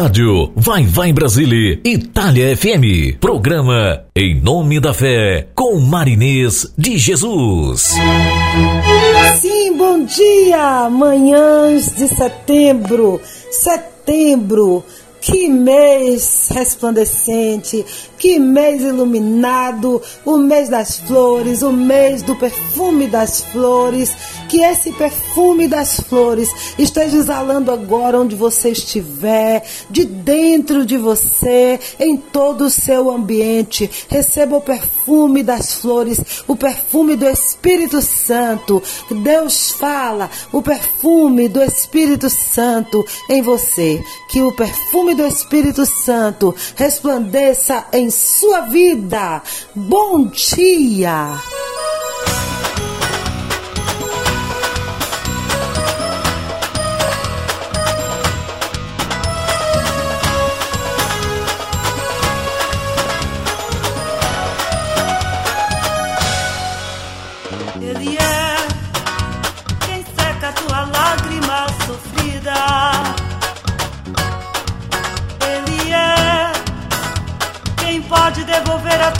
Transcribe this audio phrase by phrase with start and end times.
[0.00, 3.18] Rádio Vai Vai Brasília Itália FM.
[3.18, 7.94] Programa Em Nome da Fé com Marinês de Jesus.
[9.40, 10.88] Sim, bom dia!
[10.88, 14.84] Manhãs de setembro, setembro,
[15.20, 17.84] que mês resplandecente,
[18.16, 24.16] que mês iluminado, o mês das flores, o mês do perfume das flores.
[24.48, 31.78] Que esse perfume das flores esteja exalando agora onde você estiver, de dentro de você,
[32.00, 33.90] em todo o seu ambiente.
[34.08, 38.82] Receba o perfume das flores, o perfume do Espírito Santo.
[39.22, 44.02] Deus fala, o perfume do Espírito Santo em você.
[44.30, 49.42] Que o perfume do Espírito Santo resplandeça em sua vida.
[49.74, 51.38] Bom dia!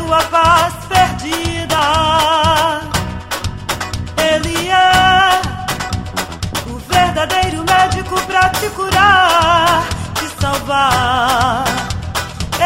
[0.08, 1.78] Devolver a tua paz perdida.
[4.16, 5.40] Ele é
[6.66, 9.84] o verdadeiro médico pra te curar,
[10.14, 11.64] te salvar.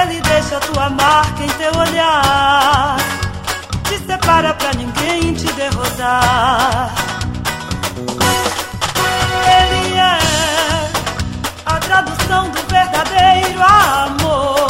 [0.03, 2.97] Ele deixa tua marca em teu olhar
[3.85, 6.91] te separa pra ninguém te derrotar.
[9.59, 10.19] Ele é
[11.67, 13.63] a tradução do verdadeiro.
[13.63, 14.62] Amor,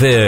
[0.00, 0.23] Nome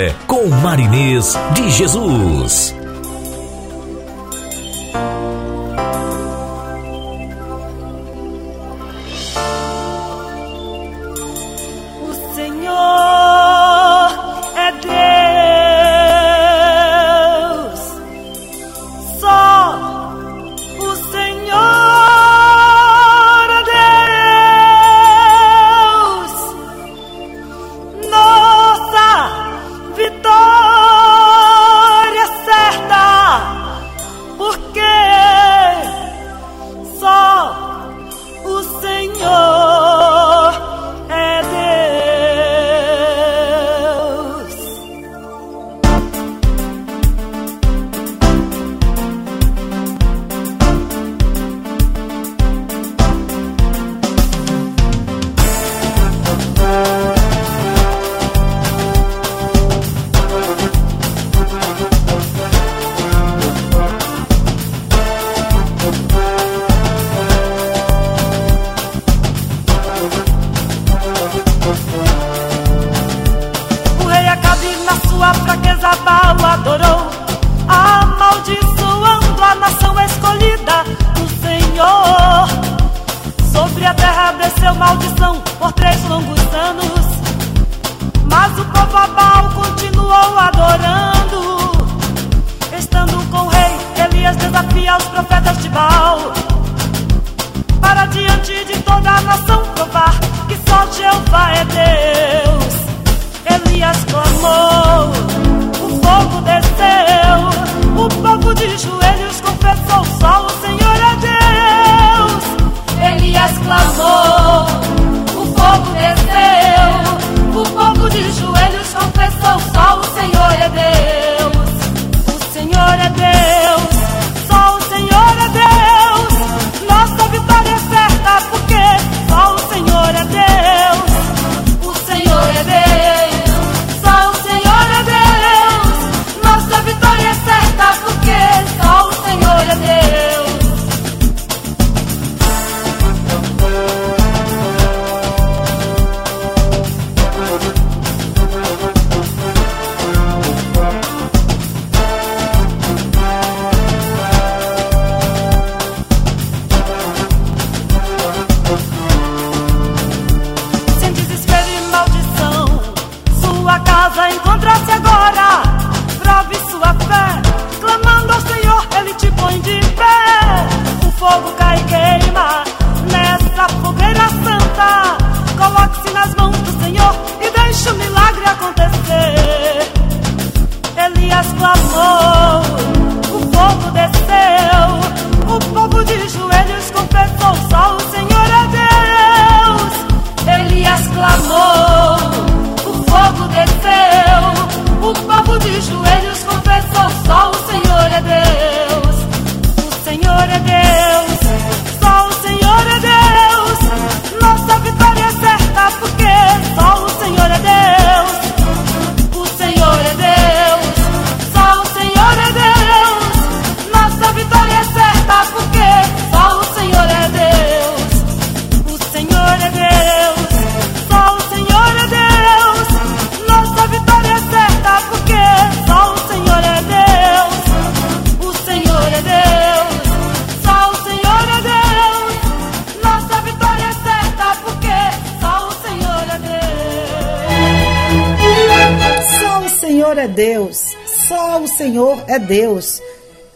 [242.26, 243.00] é Deus.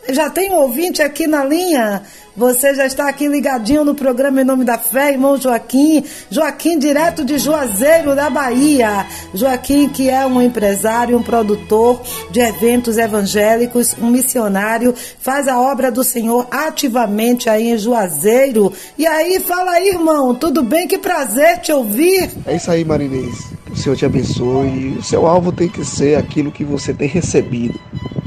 [0.09, 2.03] Já tem um ouvinte aqui na linha.
[2.37, 6.03] Você já está aqui ligadinho no programa Em Nome da Fé, irmão Joaquim.
[6.31, 9.07] Joaquim, direto de Juazeiro, da Bahia.
[9.35, 12.01] Joaquim, que é um empresário, um produtor
[12.31, 18.73] de eventos evangélicos, um missionário, faz a obra do Senhor ativamente aí em Juazeiro.
[18.97, 20.89] E aí, fala aí, irmão, tudo bem?
[20.89, 22.31] Que prazer te ouvir.
[22.47, 23.51] É isso aí, Marinês.
[23.67, 24.97] Que o Senhor te abençoe.
[24.99, 27.79] O seu alvo tem que ser aquilo que você tem recebido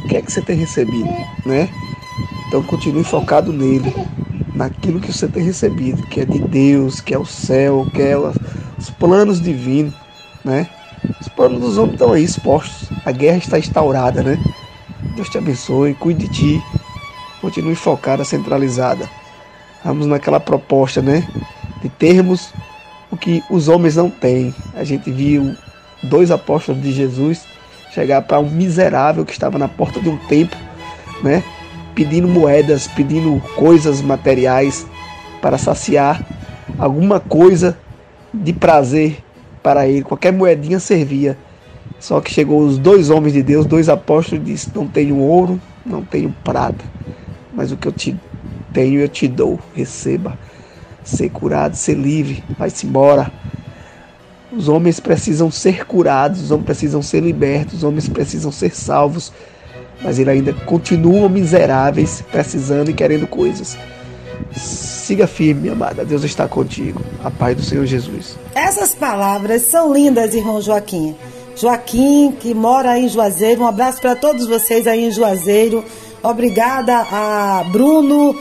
[0.03, 1.09] o que é que você tem recebido,
[1.45, 1.69] né?
[2.47, 3.93] Então continue focado nele,
[4.53, 8.17] naquilo que você tem recebido, que é de Deus, que é o céu, que é
[8.17, 9.93] os planos divinos,
[10.43, 10.69] né?
[11.19, 14.37] Os planos dos homens estão aí expostos, a guerra está instaurada, né?
[15.15, 16.63] Deus te abençoe, cuide de ti,
[17.41, 19.09] continue focada, centralizada.
[19.83, 21.27] Vamos naquela proposta, né?
[21.81, 22.53] De termos
[23.11, 24.53] o que os homens não têm.
[24.75, 25.55] A gente viu
[26.03, 27.45] dois apóstolos de Jesus
[27.93, 30.59] chegar para um miserável que estava na porta de um templo,
[31.21, 31.43] né?
[31.93, 34.85] Pedindo moedas, pedindo coisas materiais
[35.41, 36.25] para saciar
[36.79, 37.77] alguma coisa
[38.33, 39.23] de prazer
[39.61, 40.03] para ele.
[40.03, 41.37] Qualquer moedinha servia.
[41.99, 45.61] Só que chegou os dois homens de Deus, dois apóstolos, e disse: Não tenho ouro,
[45.85, 46.83] não tenho prata,
[47.53, 48.17] mas o que eu te
[48.73, 49.59] tenho eu te dou.
[49.75, 50.37] Receba.
[51.03, 53.31] Ser curado, ser livre, vai-se embora.
[54.55, 59.31] Os homens precisam ser curados, os homens precisam ser libertos, os homens precisam ser salvos,
[60.01, 63.77] mas eles ainda continuam miseráveis, precisando e querendo coisas.
[64.55, 66.05] Siga firme, amada.
[66.05, 67.01] Deus está contigo.
[67.23, 68.37] A paz do Senhor Jesus.
[68.53, 71.15] Essas palavras são lindas, irmão Joaquim.
[71.55, 73.61] Joaquim, que mora em Juazeiro.
[73.61, 75.83] Um abraço para todos vocês aí em Juazeiro.
[76.21, 78.35] Obrigada a Bruno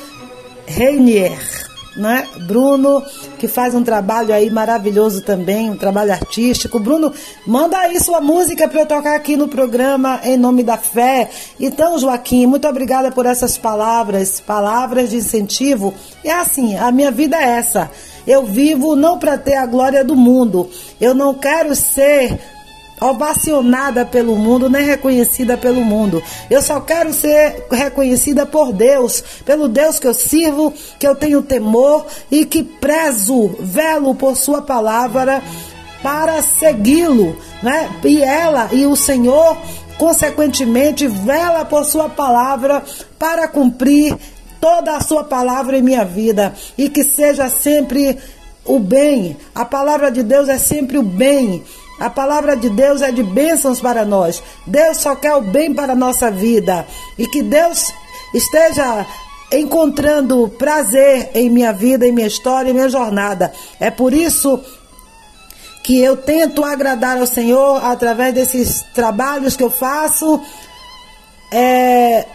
[0.67, 2.27] Reinier né?
[2.47, 3.03] Bruno,
[3.39, 6.79] que faz um trabalho aí maravilhoso também, um trabalho artístico.
[6.79, 7.13] Bruno,
[7.47, 11.29] manda aí sua música para eu tocar aqui no programa Em Nome da Fé.
[11.61, 15.95] Então, Joaquim, muito obrigada por essas palavras, palavras de incentivo.
[16.25, 17.91] É assim, a minha vida é essa.
[18.27, 20.71] Eu vivo não para ter a glória do mundo.
[21.01, 22.39] Eu não quero ser
[23.03, 26.23] ovacionada pelo mundo, nem reconhecida pelo mundo.
[26.51, 31.43] Eu só quero ser reconhecida por Deus, pelo Deus que eu sirvo, que eu tenho
[31.43, 35.43] temor e que prezo, velo por Sua palavra
[36.03, 37.89] para segui-lo, né?
[38.05, 39.57] E ela e o Senhor,
[39.99, 42.83] consequentemente, vela por Sua palavra
[43.19, 44.17] para cumprir
[44.61, 48.19] toda a Sua palavra em minha vida e que seja sempre
[48.65, 49.37] o bem.
[49.55, 51.63] A palavra de Deus é sempre o bem.
[52.03, 54.43] A palavra de Deus é de bênçãos para nós.
[54.67, 56.85] Deus só quer o bem para a nossa vida.
[57.17, 57.93] E que Deus
[58.35, 59.07] esteja
[59.53, 63.53] encontrando prazer em minha vida, em minha história, em minha jornada.
[63.79, 64.61] É por isso
[65.85, 70.43] que eu tento agradar ao Senhor através desses trabalhos que eu faço,
[71.53, 72.27] é,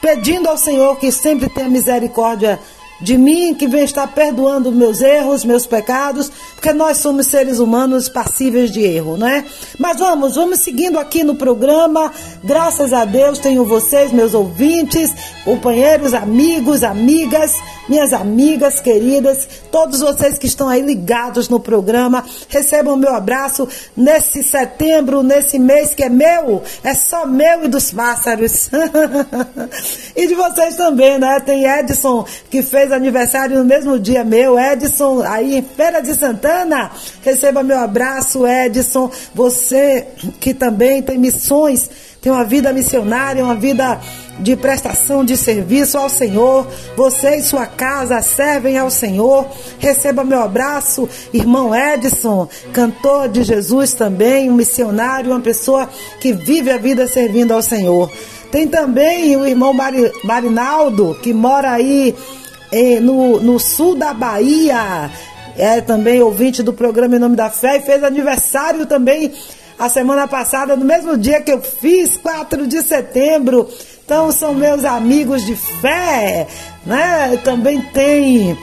[0.00, 2.58] pedindo ao Senhor que sempre tenha misericórdia
[3.00, 8.08] de mim que vem estar perdoando meus erros, meus pecados, porque nós somos seres humanos
[8.08, 9.44] passíveis de erro, não é?
[9.78, 12.12] Mas vamos, vamos seguindo aqui no programa.
[12.42, 15.12] Graças a Deus tenho vocês, meus ouvintes,
[15.44, 17.54] companheiros, amigos, amigas,
[17.88, 24.42] minhas amigas queridas, todos vocês que estão aí ligados no programa, recebam meu abraço nesse
[24.42, 28.70] setembro, nesse mês que é meu, é só meu e dos pássaros.
[30.16, 31.40] e de vocês também, né?
[31.40, 36.90] Tem Edson que fez aniversário no mesmo dia meu, Edson, aí em Feira de Santana.
[37.22, 39.10] Receba meu abraço, Edson.
[39.34, 40.06] Você
[40.40, 41.88] que também tem missões,
[42.20, 44.00] tem uma vida missionária, uma vida
[44.38, 46.66] de prestação de serviço ao Senhor.
[46.96, 49.46] Você e sua casa servem ao Senhor.
[49.78, 55.88] Receba meu abraço, irmão Edson, cantor de Jesus também, um missionário, uma pessoa
[56.20, 58.10] que vive a vida servindo ao Senhor.
[58.50, 59.74] Tem também o irmão
[60.24, 62.14] Marinaldo, que mora aí
[62.70, 65.10] eh, no, no sul da Bahia.
[65.58, 69.32] É também ouvinte do programa Em Nome da Fé e fez aniversário também
[69.78, 73.68] a semana passada, no mesmo dia que eu fiz, 4 de setembro.
[74.06, 76.46] Então são meus amigos de fé,
[76.86, 77.36] né?
[77.42, 78.56] Também tem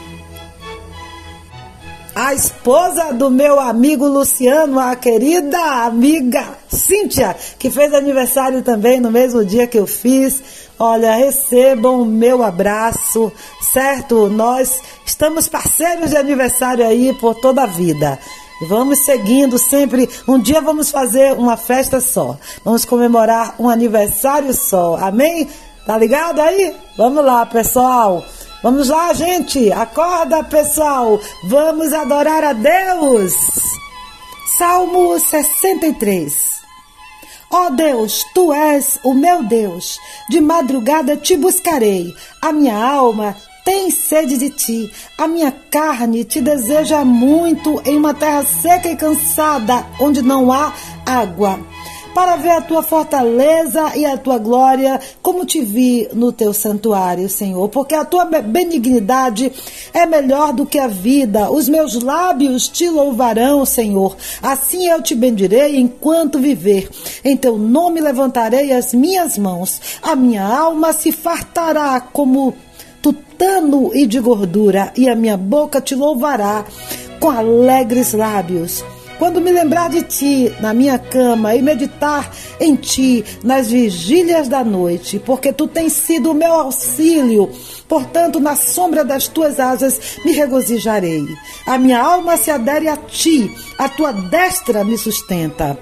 [2.16, 9.12] a esposa do meu amigo Luciano, a querida amiga Cíntia, que fez aniversário também no
[9.12, 10.42] mesmo dia que eu fiz.
[10.80, 14.30] Olha, recebam o meu abraço, certo?
[14.30, 18.18] Nós estamos parceiros de aniversário aí por toda a vida.
[18.68, 20.10] Vamos seguindo sempre.
[20.28, 22.38] Um dia vamos fazer uma festa só.
[22.64, 24.98] Vamos comemorar um aniversário só.
[24.98, 25.48] Amém?
[25.86, 26.76] Tá ligado aí?
[26.98, 28.24] Vamos lá, pessoal.
[28.62, 29.72] Vamos lá, gente.
[29.72, 31.20] Acorda, pessoal.
[31.50, 33.34] Vamos adorar a Deus.
[34.58, 36.54] Salmo 63.
[37.52, 40.00] Ó oh Deus, tu és o meu Deus.
[40.30, 42.14] De madrugada te buscarei.
[42.42, 44.92] A minha alma tem sede de ti.
[45.18, 50.74] A minha carne te deseja muito em uma terra seca e cansada, onde não há
[51.06, 51.60] água.
[52.14, 57.28] Para ver a tua fortaleza e a tua glória, como te vi no teu santuário,
[57.28, 57.68] Senhor.
[57.70, 59.52] Porque a tua benignidade
[59.92, 61.50] é melhor do que a vida.
[61.52, 64.16] Os meus lábios te louvarão, Senhor.
[64.44, 66.88] Assim eu te bendirei enquanto viver.
[67.26, 69.82] Em teu nome levantarei as minhas mãos.
[70.04, 72.54] A minha alma se fartará como
[73.04, 76.66] tutano e de gordura, e a minha boca te louvará
[77.20, 78.84] com alegres lábios.
[79.20, 82.30] quando me lembrar de ti na minha cama e meditar
[82.60, 87.50] em ti nas vigílias da noite, porque tu tens sido o meu auxílio.
[87.88, 91.26] Portanto, na sombra das tuas asas me regozijarei.
[91.66, 95.78] A minha alma se adere a ti, a tua destra me sustenta.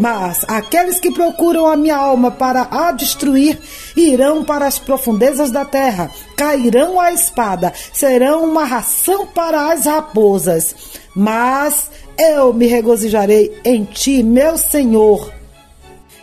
[0.00, 3.60] Mas aqueles que procuram a minha alma para a destruir
[3.94, 10.74] irão para as profundezas da terra, cairão à espada, serão uma ração para as raposas.
[11.14, 15.30] Mas eu me regozijarei em ti, meu Senhor.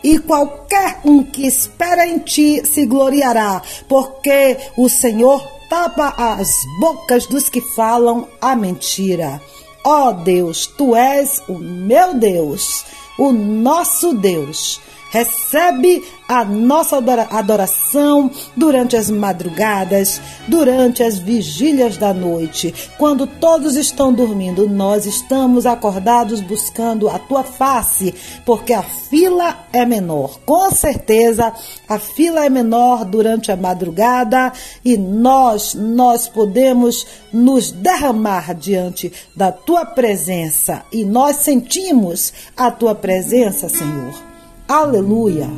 [0.03, 7.27] E qualquer um que espera em ti se gloriará, porque o Senhor tapa as bocas
[7.27, 9.39] dos que falam a mentira.
[9.84, 12.84] Ó oh Deus, tu és o meu Deus
[13.17, 14.79] o nosso Deus.
[15.09, 16.97] Recebe a nossa
[17.31, 22.73] adoração durante as madrugadas, durante as vigílias da noite.
[22.97, 28.13] Quando todos estão dormindo, nós estamos acordados buscando a tua face,
[28.45, 30.39] porque a fila é menor.
[30.45, 31.53] Com certeza,
[31.87, 34.51] a fila é menor durante a madrugada
[34.83, 42.93] e nós nós podemos nos derramar diante da tua presença e nós sentimos a tua
[42.93, 44.37] presença, Senhor.
[44.69, 45.50] Aleluia.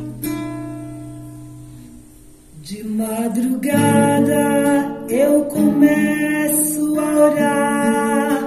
[2.62, 4.38] De madrugada
[5.08, 8.40] eu começo a orar.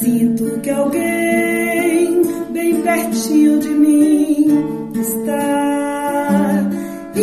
[0.00, 6.70] Sinto que alguém bem pertinho de mim está.
[7.16, 7.20] E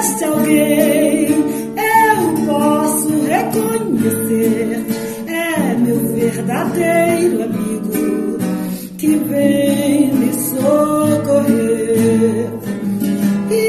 [0.00, 4.84] este alguém eu posso reconhecer.
[5.28, 8.38] É meu verdadeiro amigo
[8.98, 10.17] que vem
[10.50, 12.46] socorrer.
[13.50, 13.62] E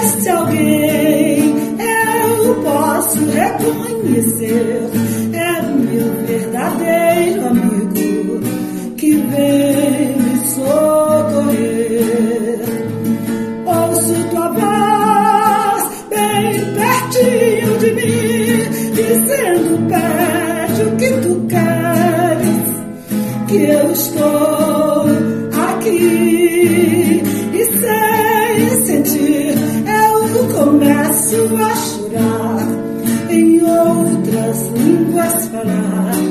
[0.00, 4.90] este alguém eu posso reconhecer.
[5.32, 8.40] É meu verdadeiro amigo
[8.96, 11.96] que vem me socorrer.
[13.66, 22.66] Ouço tua voz bem pertinho de mim, dizendo: pede o que tu queres,
[23.48, 24.65] que eu estou
[31.36, 36.25] começo a chorar em outras línguas falar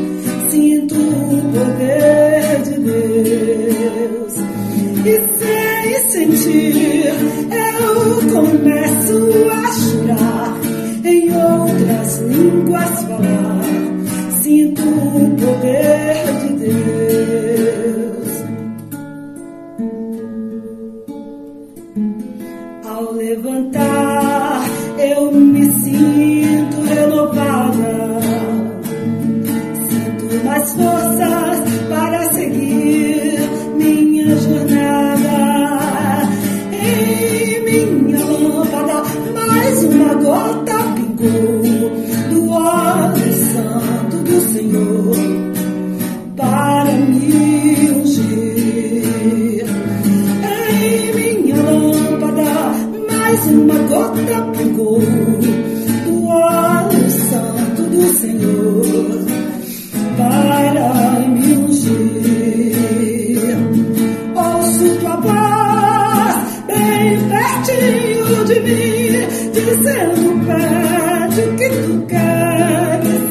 [69.65, 73.25] dizendo: pede o que tu queres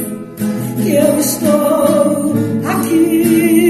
[0.83, 2.35] que eu estou
[2.67, 3.65] aqui.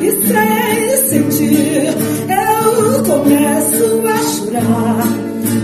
[0.00, 1.88] E sem sentir
[2.28, 5.06] eu começo a chorar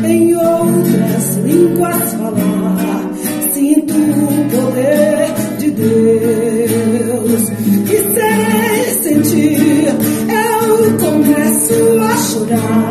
[0.04, 3.10] em outras línguas falar.
[3.52, 7.42] Sinto o poder de Deus.
[7.90, 9.86] E sem sentir
[10.28, 12.89] eu começo a chorar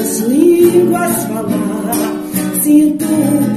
[0.00, 1.92] outras línguas falar
[2.62, 3.08] sinto o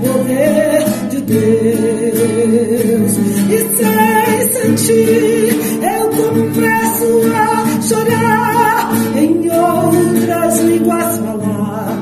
[0.01, 3.11] poder de Deus.
[3.49, 8.91] E sem sentir eu começo a chorar.
[9.15, 11.97] Em outras línguas falar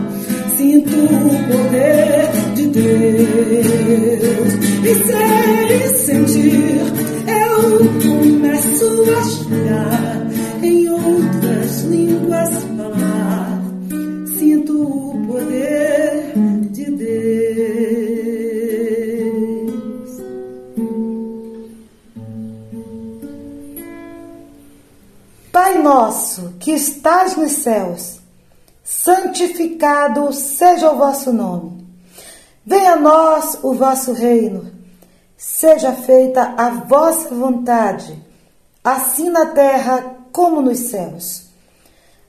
[0.57, 4.51] sinto o poder de Deus.
[4.83, 6.81] E sem sentir
[7.27, 7.57] eu
[8.01, 10.10] começo a chorar
[25.91, 28.21] nosso, que estás nos céus,
[28.81, 31.85] santificado seja o vosso nome.
[32.65, 34.71] Venha a nós o vosso reino.
[35.35, 38.17] Seja feita a vossa vontade,
[38.81, 41.47] assim na terra como nos céus.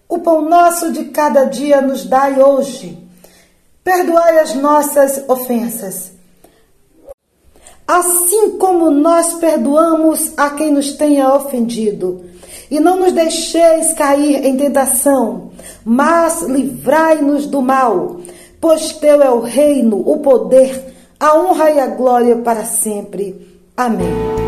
[0.09, 2.99] O pão nosso de cada dia nos dai hoje.
[3.85, 6.13] Perdoai as nossas ofensas,
[7.87, 12.33] assim como nós perdoamos a quem nos tenha ofendido.
[12.73, 15.51] E não nos deixeis cair em tentação,
[15.85, 18.17] mas livrai-nos do mal,
[18.59, 20.83] pois teu é o reino, o poder,
[21.21, 23.61] a honra e a glória para sempre.
[23.77, 24.42] Amém.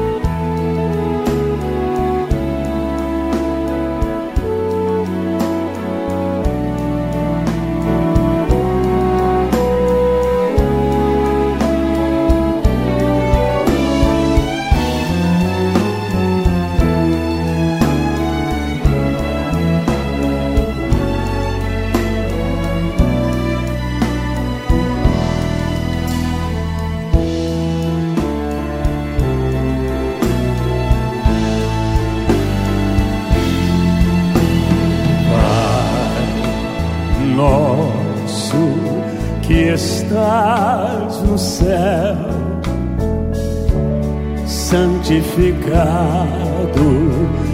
[45.15, 46.89] Santificado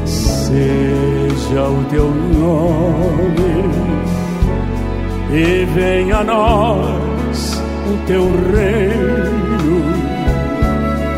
[0.07, 3.65] seja o teu nome
[5.33, 9.85] e venha a nós o teu reino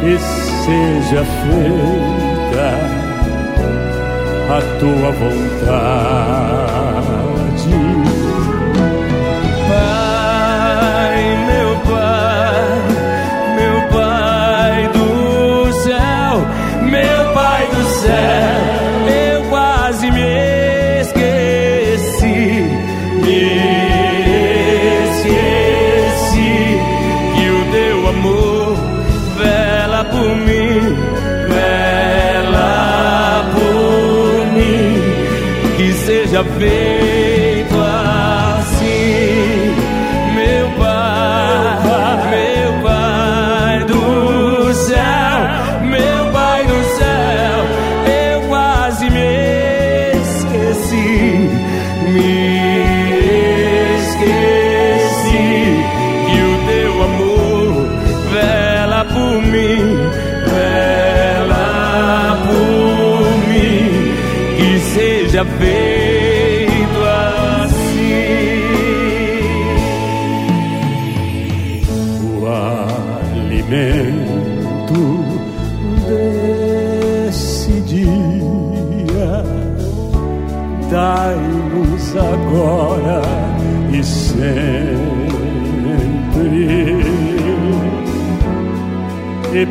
[0.02, 0.18] e
[0.64, 2.68] seja feita
[4.50, 6.41] a tua vontade
[36.32, 37.11] seja feito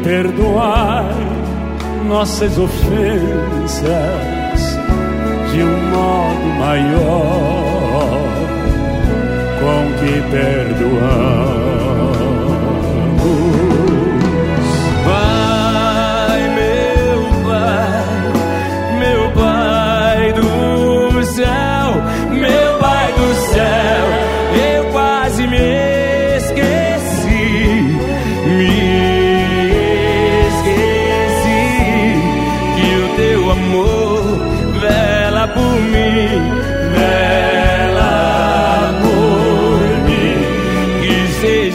[0.03, 1.15] perdoai
[2.07, 3.91] nossas ofensas
[5.51, 8.21] de um modo maior
[9.59, 11.60] com que perdoamos.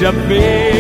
[0.07, 0.76] Seja feito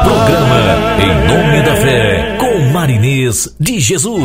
[0.03, 0.61] Programa
[1.03, 4.25] Em Nome da Fé, com Marinês de Jesus.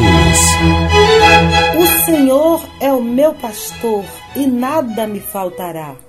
[1.77, 6.08] O Senhor é o meu pastor e nada me faltará.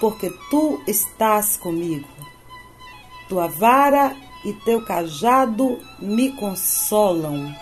[0.00, 2.08] porque tu estás comigo.
[3.28, 7.54] Tua vara e teu cajado me consolam.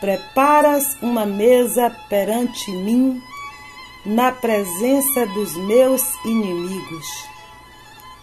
[0.00, 3.20] Preparas uma mesa perante mim,
[4.04, 7.06] na presença dos meus inimigos.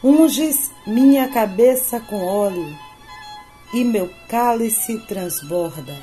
[0.03, 2.75] Unges minha cabeça com óleo
[3.73, 5.95] e meu cálice transborda.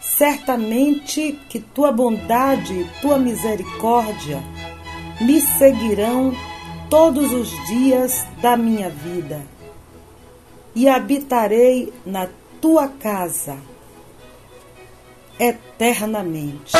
[0.00, 4.42] Certamente que tua bondade e tua misericórdia
[5.22, 6.34] me seguirão
[6.90, 9.40] todos os dias da minha vida,
[10.74, 12.28] e habitarei na
[12.60, 13.56] tua casa
[15.38, 16.72] eternamente.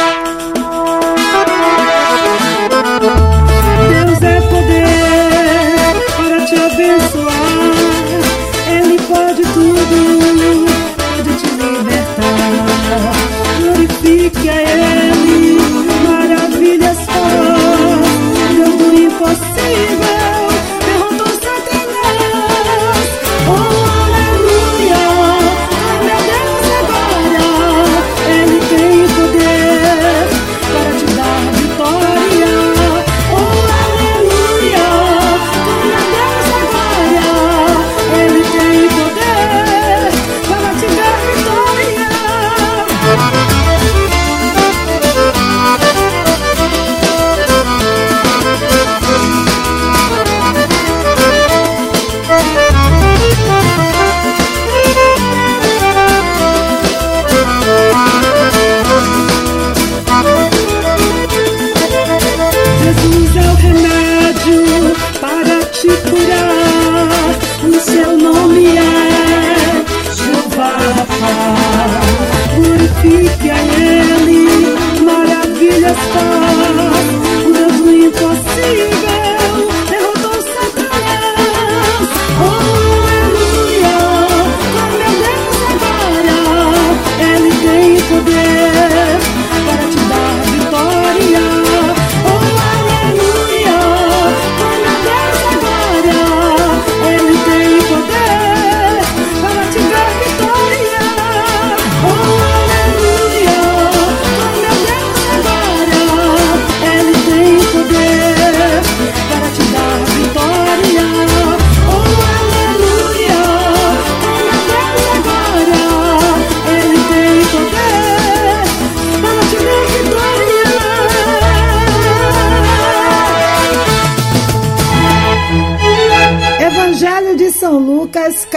[75.94, 76.41] the stars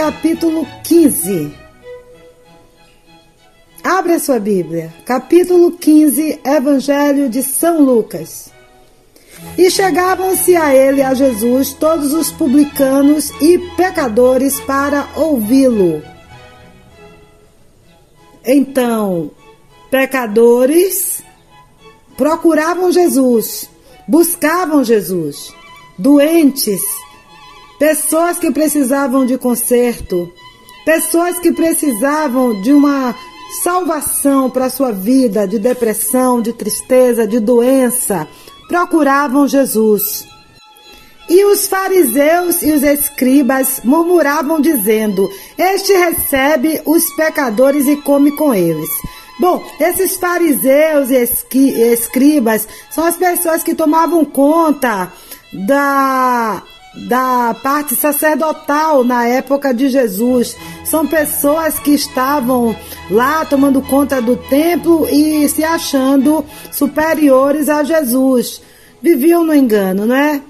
[0.06, 1.52] capítulo 15.
[3.82, 8.52] Abra sua Bíblia, capítulo 15, Evangelho de São Lucas.
[9.58, 16.00] E chegavam-se a ele, a Jesus, todos os publicanos e pecadores para ouvi-lo.
[18.44, 19.32] Então,
[19.90, 21.20] pecadores
[22.16, 23.68] procuravam Jesus,
[24.06, 25.52] buscavam Jesus,
[25.98, 26.80] doentes,
[27.78, 30.32] pessoas que precisavam de conserto,
[30.84, 33.14] pessoas que precisavam de uma
[33.62, 38.26] salvação para a sua vida, de depressão, de tristeza, de doença,
[38.68, 40.26] procuravam Jesus.
[41.28, 48.54] E os fariseus e os escribas murmuravam, dizendo: Este recebe os pecadores e come com
[48.54, 48.88] eles.
[49.38, 55.12] Bom, esses fariseus e escribas são as pessoas que tomavam conta
[55.52, 56.62] da
[56.96, 60.56] da parte sacerdotal na época de Jesus.
[60.84, 62.74] São pessoas que estavam
[63.10, 68.62] lá tomando conta do templo e se achando superiores a Jesus.
[69.02, 70.40] Viviam no engano, não é?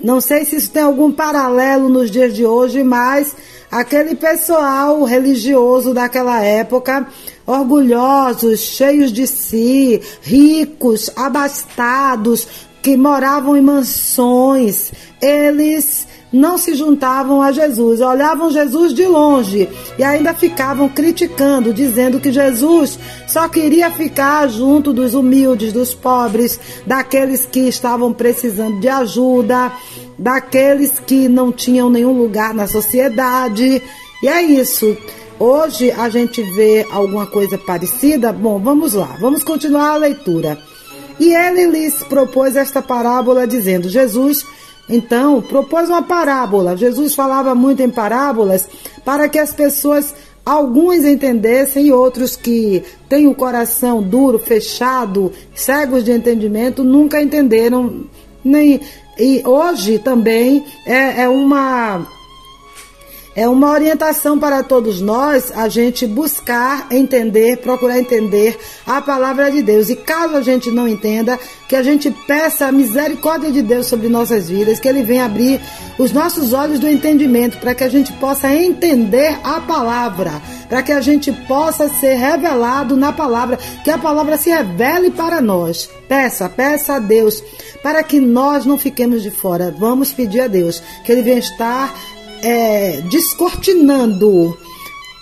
[0.00, 3.34] Não sei se isso tem algum paralelo nos dias de hoje, mas
[3.68, 7.06] aquele pessoal religioso daquela época,
[7.44, 12.46] orgulhosos, cheios de si, ricos, abastados,
[12.82, 20.04] que moravam em mansões, eles não se juntavam a Jesus, olhavam Jesus de longe e
[20.04, 27.46] ainda ficavam criticando, dizendo que Jesus só queria ficar junto dos humildes, dos pobres, daqueles
[27.46, 29.72] que estavam precisando de ajuda,
[30.18, 33.82] daqueles que não tinham nenhum lugar na sociedade.
[34.22, 34.96] E é isso.
[35.38, 38.32] Hoje a gente vê alguma coisa parecida?
[38.32, 40.58] Bom, vamos lá, vamos continuar a leitura.
[41.18, 44.44] E ele lhes propôs esta parábola, dizendo: Jesus,
[44.88, 46.76] então, propôs uma parábola.
[46.76, 48.66] Jesus falava muito em parábolas
[49.04, 56.04] para que as pessoas, alguns entendessem e outros que têm o coração duro, fechado, cegos
[56.04, 58.04] de entendimento, nunca entenderam.
[58.42, 58.80] Nem,
[59.18, 62.06] e hoje também é, é uma
[63.38, 69.62] é uma orientação para todos nós a gente buscar entender, procurar entender a palavra de
[69.62, 69.88] Deus.
[69.88, 74.08] E caso a gente não entenda, que a gente peça a misericórdia de Deus sobre
[74.08, 75.60] nossas vidas, que Ele venha abrir
[75.96, 80.90] os nossos olhos do entendimento, para que a gente possa entender a palavra, para que
[80.90, 85.88] a gente possa ser revelado na palavra, que a palavra se revele para nós.
[86.08, 87.40] Peça, peça a Deus,
[87.84, 89.72] para que nós não fiquemos de fora.
[89.78, 91.94] Vamos pedir a Deus que Ele venha estar
[92.42, 94.56] é, descortinando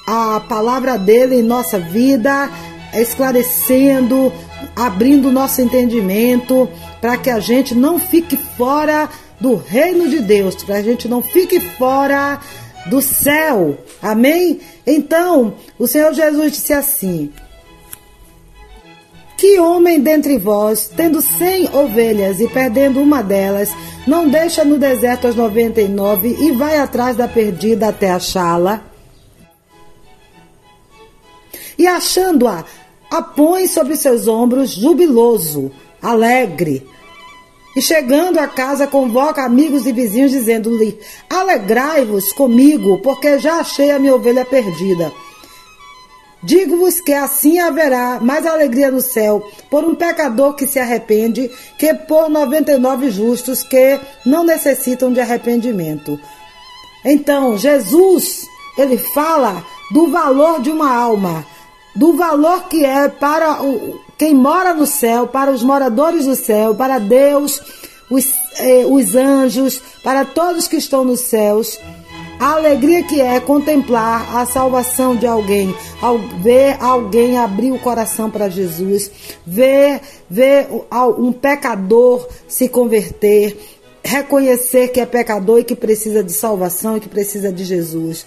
[0.07, 2.51] a palavra dele em nossa vida,
[2.95, 4.33] esclarecendo,
[4.75, 6.69] abrindo nosso entendimento,
[7.01, 9.09] para que a gente não fique fora
[9.41, 12.41] do reino de Deus, para a gente não fique fora
[12.87, 13.79] do céu.
[14.01, 14.61] Amém?
[14.87, 17.33] Então, o Senhor Jesus disse assim:
[19.37, 23.71] Que homem dentre vós, tendo cem ovelhas e perdendo uma delas,
[24.07, 28.83] não deixa no deserto as 99 e vai atrás da perdida até achá-la.
[31.79, 32.65] E achando-a,
[33.11, 35.71] a põe sobre seus ombros, jubiloso,
[36.01, 36.87] alegre.
[37.77, 43.99] E chegando a casa, convoca amigos e vizinhos, dizendo-lhe: Alegrai-vos comigo, porque já achei a
[43.99, 45.13] minha ovelha perdida.
[46.43, 51.93] Digo-vos que assim haverá mais alegria no céu por um pecador que se arrepende que
[51.95, 56.19] por 99 justos que não necessitam de arrependimento.
[57.05, 58.47] Então, Jesus,
[58.77, 61.47] ele fala do valor de uma alma,
[61.95, 66.75] do valor que é para o, quem mora no céu, para os moradores do céu,
[66.75, 67.61] para Deus,
[68.11, 68.27] os,
[68.59, 71.79] eh, os anjos, para todos que estão nos céus.
[72.39, 78.31] A alegria que é contemplar a salvação de alguém, ao ver alguém abrir o coração
[78.31, 79.11] para Jesus,
[79.47, 80.69] ver, ver
[81.19, 83.57] um pecador se converter,
[84.05, 88.27] reconhecer que é pecador e que precisa de salvação e que precisa de Jesus.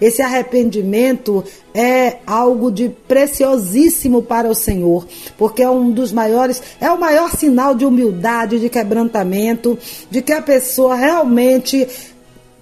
[0.00, 1.44] Esse arrependimento
[1.74, 7.36] é algo de preciosíssimo para o Senhor, porque é um dos maiores, é o maior
[7.36, 9.78] sinal de humildade, de quebrantamento,
[10.10, 11.86] de que a pessoa realmente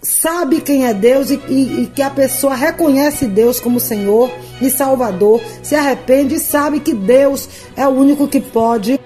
[0.09, 4.71] sabe quem é Deus e, e, e, que a pessoa reconhece Deus como Senhor e
[4.71, 8.99] Salvador, se arrepende e sabe que Deus é o único que pode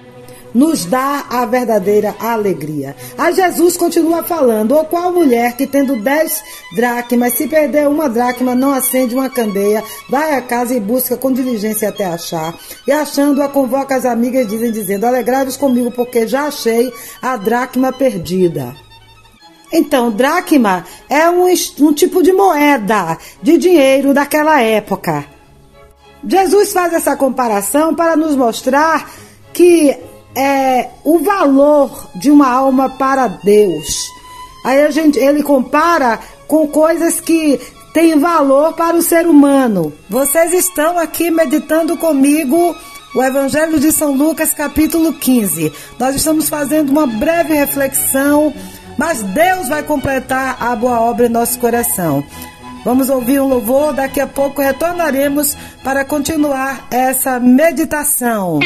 [0.53, 2.95] nos dar a verdadeira alegria.
[3.17, 6.41] Aí Jesus continua falando: ou qual mulher que tendo dez
[6.75, 11.33] dracmas, se perder uma dracma, não acende uma candeia, vai à casa e busca com
[11.33, 12.55] diligência até achar,
[12.87, 18.82] e achando-a, convoca as amigas, dizem, dizendo: alegrai-vos comigo, porque já achei a dracma perdida.
[19.73, 21.45] Então, dracma é um,
[21.79, 25.25] um tipo de moeda de dinheiro daquela época.
[26.25, 29.09] Jesus faz essa comparação para nos mostrar
[29.51, 29.97] que
[30.35, 34.07] é o valor de uma alma para Deus.
[34.63, 37.59] Aí a gente, ele compara com coisas que
[37.93, 39.91] têm valor para o ser humano.
[40.07, 42.75] Vocês estão aqui meditando comigo
[43.15, 45.71] o Evangelho de São Lucas, capítulo 15.
[45.99, 48.53] Nós estamos fazendo uma breve reflexão
[48.97, 52.23] mas Deus vai completar a boa obra em nosso coração.
[52.83, 58.59] Vamos ouvir um louvor, daqui a pouco retornaremos para continuar essa meditação.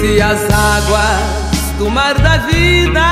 [0.00, 3.11] Se as águas do mar da vida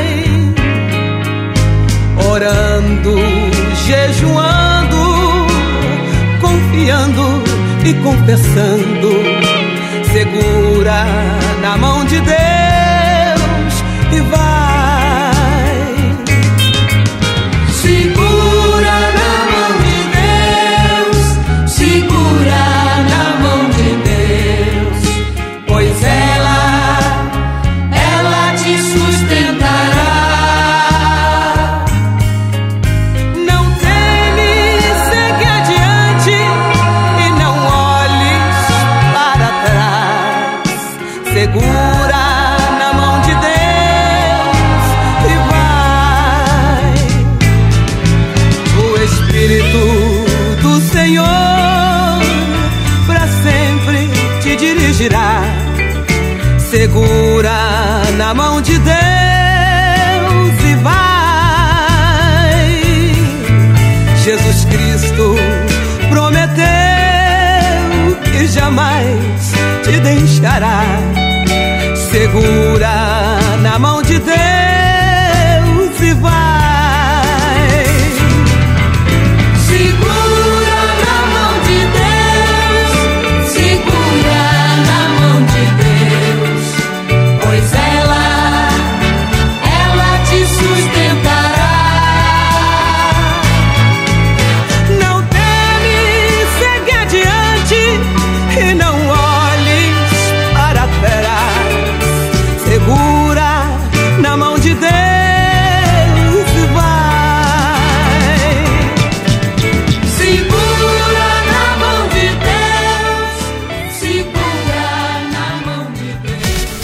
[2.31, 3.15] orando,
[3.85, 5.47] jejuando,
[6.41, 7.43] confiando
[7.85, 9.11] e confessando.
[10.11, 11.05] Segura
[11.61, 13.73] na mão de Deus
[14.11, 14.58] e vai.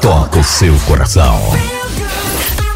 [0.00, 1.38] toca o seu coração.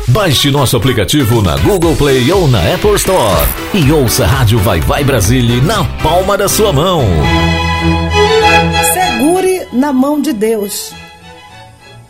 [0.08, 4.80] Baixe nosso aplicativo na Google Play ou na Apple Store e ouça a Rádio Vai
[4.80, 7.02] Vai Brasília na palma da sua mão.
[8.92, 10.92] Segure na mão de Deus.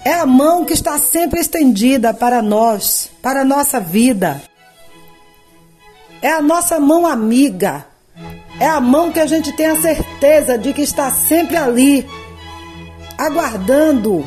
[0.05, 4.43] É a mão que está sempre estendida para nós, para a nossa vida.
[6.21, 7.87] É a nossa mão amiga.
[8.59, 12.07] É a mão que a gente tem a certeza de que está sempre ali,
[13.17, 14.25] aguardando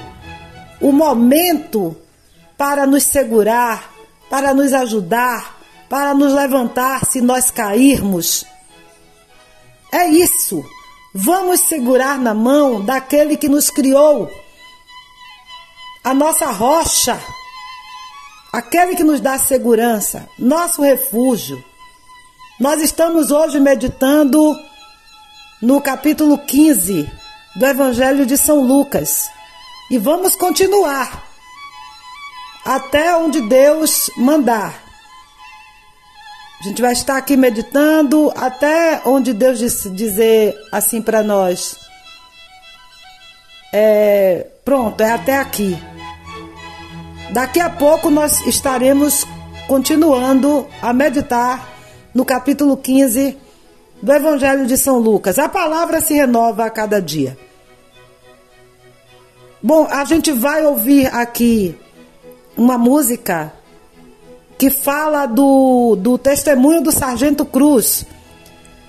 [0.79, 1.95] o momento
[2.57, 3.91] para nos segurar,
[4.29, 5.57] para nos ajudar,
[5.89, 8.45] para nos levantar se nós cairmos.
[9.91, 10.63] É isso.
[11.13, 14.29] Vamos segurar na mão daquele que nos criou,
[16.03, 17.19] a nossa rocha,
[18.53, 21.63] aquele que nos dá segurança, nosso refúgio.
[22.59, 24.55] Nós estamos hoje meditando
[25.61, 27.09] no capítulo 15
[27.55, 29.27] do Evangelho de São Lucas.
[29.89, 31.25] E vamos continuar
[32.65, 34.83] até onde Deus mandar.
[36.59, 39.59] A gente vai estar aqui meditando até onde Deus
[39.93, 41.77] dizer assim para nós.
[43.71, 45.77] É, pronto, é até aqui.
[47.31, 49.25] Daqui a pouco nós estaremos
[49.67, 51.69] continuando a meditar
[52.13, 53.37] no capítulo 15
[54.01, 55.39] do Evangelho de São Lucas.
[55.39, 57.37] A palavra se renova a cada dia.
[59.61, 61.75] Bom, a gente vai ouvir aqui
[62.55, 63.53] uma música
[64.57, 68.05] que fala do, do testemunho do Sargento Cruz.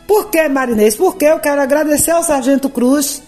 [0.06, 0.94] Por que, Marinês?
[0.94, 3.22] Porque eu quero agradecer ao Sargento Cruz.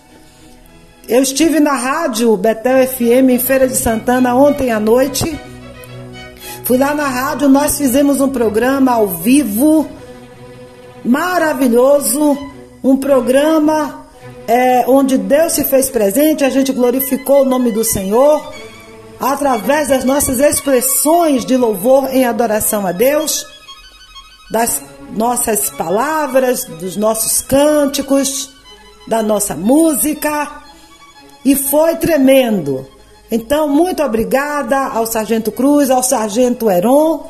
[1.09, 5.39] Eu estive na rádio Betel FM em Feira de Santana ontem à noite.
[6.65, 9.89] Fui lá na rádio, nós fizemos um programa ao vivo
[11.05, 12.39] maravilhoso,
[12.85, 14.00] um programa
[14.51, 18.53] é, onde Deus se fez presente, a gente glorificou o nome do Senhor
[19.21, 23.47] através das nossas expressões de louvor em adoração a Deus,
[24.51, 24.83] das
[25.13, 28.51] nossas palavras, dos nossos cânticos,
[29.07, 30.51] da nossa música.
[31.45, 32.85] E foi tremendo.
[33.31, 37.25] Então, muito obrigada ao Sargento Cruz, ao Sargento Heron.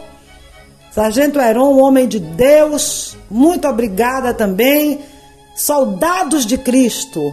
[0.90, 5.00] Sargento Heron, homem de Deus, muito obrigada também.
[5.54, 7.32] Soldados de Cristo,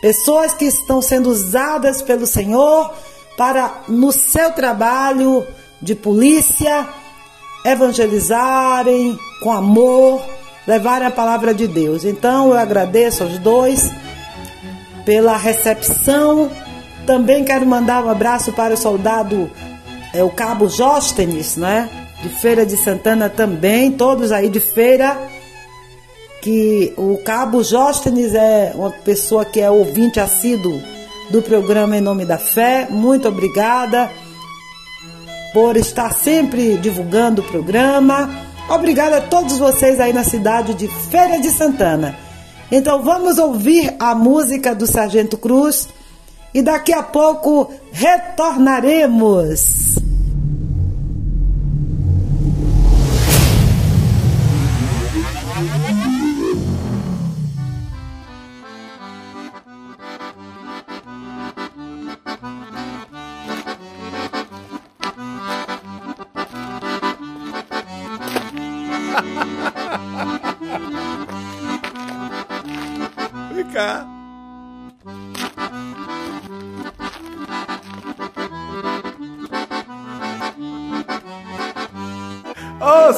[0.00, 2.92] pessoas que estão sendo usadas pelo Senhor
[3.36, 5.46] para, no seu trabalho
[5.80, 6.86] de polícia,
[7.64, 10.22] evangelizarem com amor,
[10.66, 12.04] levarem a palavra de Deus.
[12.04, 13.90] Então eu agradeço aos dois
[15.04, 16.50] pela recepção.
[17.06, 19.50] Também quero mandar um abraço para o soldado,
[20.12, 21.88] é, o cabo Jóstenes, né?
[22.22, 25.33] De Feira de Santana também, todos aí de feira.
[26.44, 30.78] Que o cabo Jóstenes é uma pessoa que é ouvinte assíduo
[31.30, 32.86] do programa Em Nome da Fé.
[32.90, 34.10] Muito obrigada
[35.54, 38.28] por estar sempre divulgando o programa.
[38.68, 42.14] Obrigada a todos vocês aí na cidade de Feira de Santana.
[42.70, 45.88] Então vamos ouvir a música do Sargento Cruz
[46.52, 49.94] e daqui a pouco retornaremos.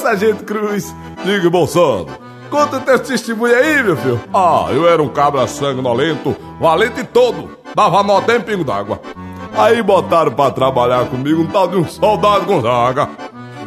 [0.07, 0.95] Sargento Cruz,
[1.25, 2.07] diga, Bolsonaro,
[2.49, 4.21] conta teu testemunho aí, meu filho.
[4.33, 9.01] Ah, eu era um cabra sanguinolento, valente todo, dava nó até em pingo d'água.
[9.53, 13.09] Aí botaram pra trabalhar comigo um tal de um soldado Gonzaga.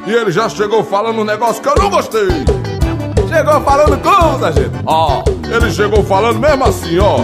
[0.07, 2.29] E ele já chegou falando um negócio que eu não gostei.
[3.29, 4.79] Chegou falando como, sargento?
[4.87, 7.19] Oh, ele chegou falando mesmo assim, ó.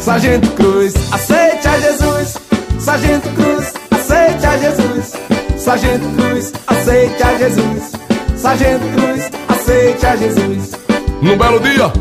[0.00, 2.38] Sargento Cruz, aceite a Jesus.
[2.80, 5.12] Sargento Cruz, aceite a Jesus.
[5.56, 8.05] Sargento Cruz, aceite a Jesus.
[8.46, 10.70] Sargento Cruz, aceite a Jesus.
[11.20, 11.92] Num belo dia,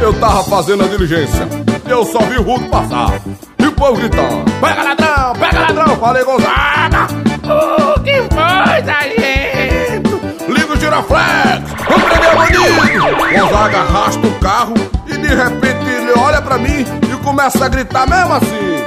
[0.00, 1.48] eu tava fazendo a diligência.
[1.84, 3.20] Eu só vi o Ruto passar.
[3.58, 5.96] E o povo gritando: Pega ladrão, pega ladrão.
[5.96, 7.08] Falei, Gonzaga.
[7.42, 10.20] O que foi, sargento?
[10.48, 11.62] Liga o giraflex.
[11.88, 13.40] Vamos prender o bandido.
[13.40, 14.74] Gonzaga arrasta o carro
[15.08, 18.78] e de repente ele olha pra mim e começa a gritar mesmo assim.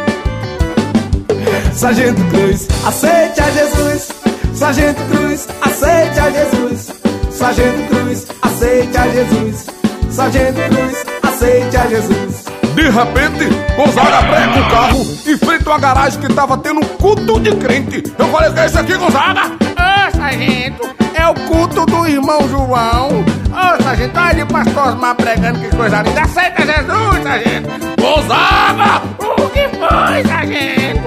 [1.74, 4.20] Sargento Cruz, aceite a Jesus.
[4.54, 6.91] Sargento Cruz, aceite a Jesus.
[7.32, 9.66] Sargento Cruz, aceite a Jesus.
[10.10, 12.45] Sargento Cruz, aceite a Jesus.
[12.76, 16.88] De repente, Gonzaga breca o carro em frente a uma garagem que tava tendo um
[16.97, 18.04] culto de crente.
[18.18, 19.41] Eu falei, o que é isso aqui, Gonzaga?
[19.47, 23.10] Ô, sargento, é o culto do irmão João.
[23.52, 26.22] Ô, sargento, olha o pastor Osmar pregando, que coisa linda.
[26.22, 27.70] Aceita Jesus, sargento.
[28.02, 29.02] Gonzaga!
[29.20, 31.01] O que foi, sargento?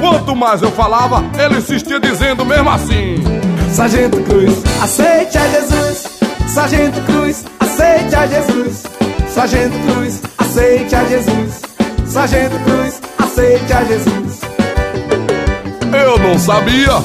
[0.00, 3.16] Quanto mais eu falava, ele insistia dizendo mesmo assim.
[3.72, 6.18] Sargento Cruz, aceite a Jesus.
[6.48, 8.82] Sargento Cruz, aceite a Jesus.
[9.28, 11.62] Sargento Cruz, aceite a Jesus.
[12.06, 14.40] Sargento Cruz, aceite a Jesus.
[15.92, 17.02] Eu não sabia,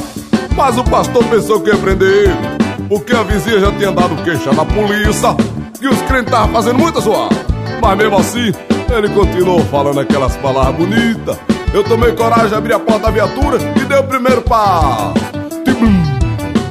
[0.56, 4.52] mas o pastor pensou que ia prender ele, porque a vizinha já tinha dado queixa
[4.54, 5.36] na polícia
[5.82, 7.36] e os crentes estavam fazendo muita zoada.
[7.82, 8.54] Mas mesmo assim,
[8.96, 11.38] ele continuou falando aquelas palavras bonitas.
[11.74, 15.16] Eu tomei coragem de abrir a porta da viatura e dei o primeiro passo.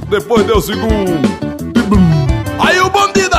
[0.08, 2.21] Depois deu o segundo.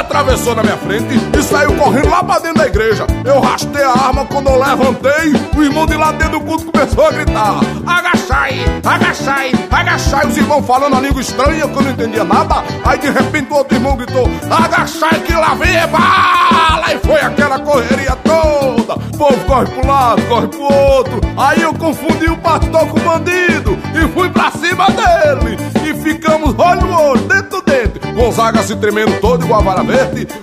[0.03, 3.07] Atravessou na minha frente e saiu correndo lá pra dentro da igreja.
[3.23, 7.07] Eu rastei a arma quando eu levantei, o irmão de lá dentro do culto começou
[7.07, 10.27] a gritar: Agachai, agachai, agachai.
[10.27, 12.63] Os irmãos falando a língua estranha que eu não entendia nada.
[12.83, 16.93] Aí de repente o outro irmão gritou: Agachai que lá vem é bala!
[16.93, 18.93] E foi aquela correria toda.
[18.95, 21.21] O povo corre pro lado, corre pro outro.
[21.37, 25.57] Aí eu confundi o pastor com o bandido e fui pra cima dele.
[25.87, 28.13] E ficamos olho no olho, dentro dentro.
[28.13, 29.83] Gonzaga se tremendo todo igual a vara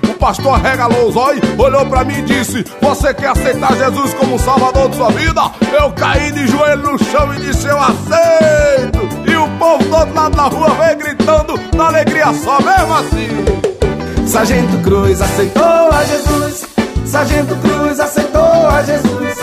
[0.09, 4.39] O pastor arregalou os olhos, olhou pra mim e disse: Você quer aceitar Jesus como
[4.39, 5.41] salvador de sua vida?
[5.73, 9.01] Eu caí de joelho no chão e disse: Eu aceito.
[9.27, 14.27] E o povo do outro lado da rua veio gritando na alegria só mesmo assim.
[14.27, 16.67] Sargento Cruz aceitou a Jesus.
[17.07, 19.37] Sargento Cruz aceitou a Jesus.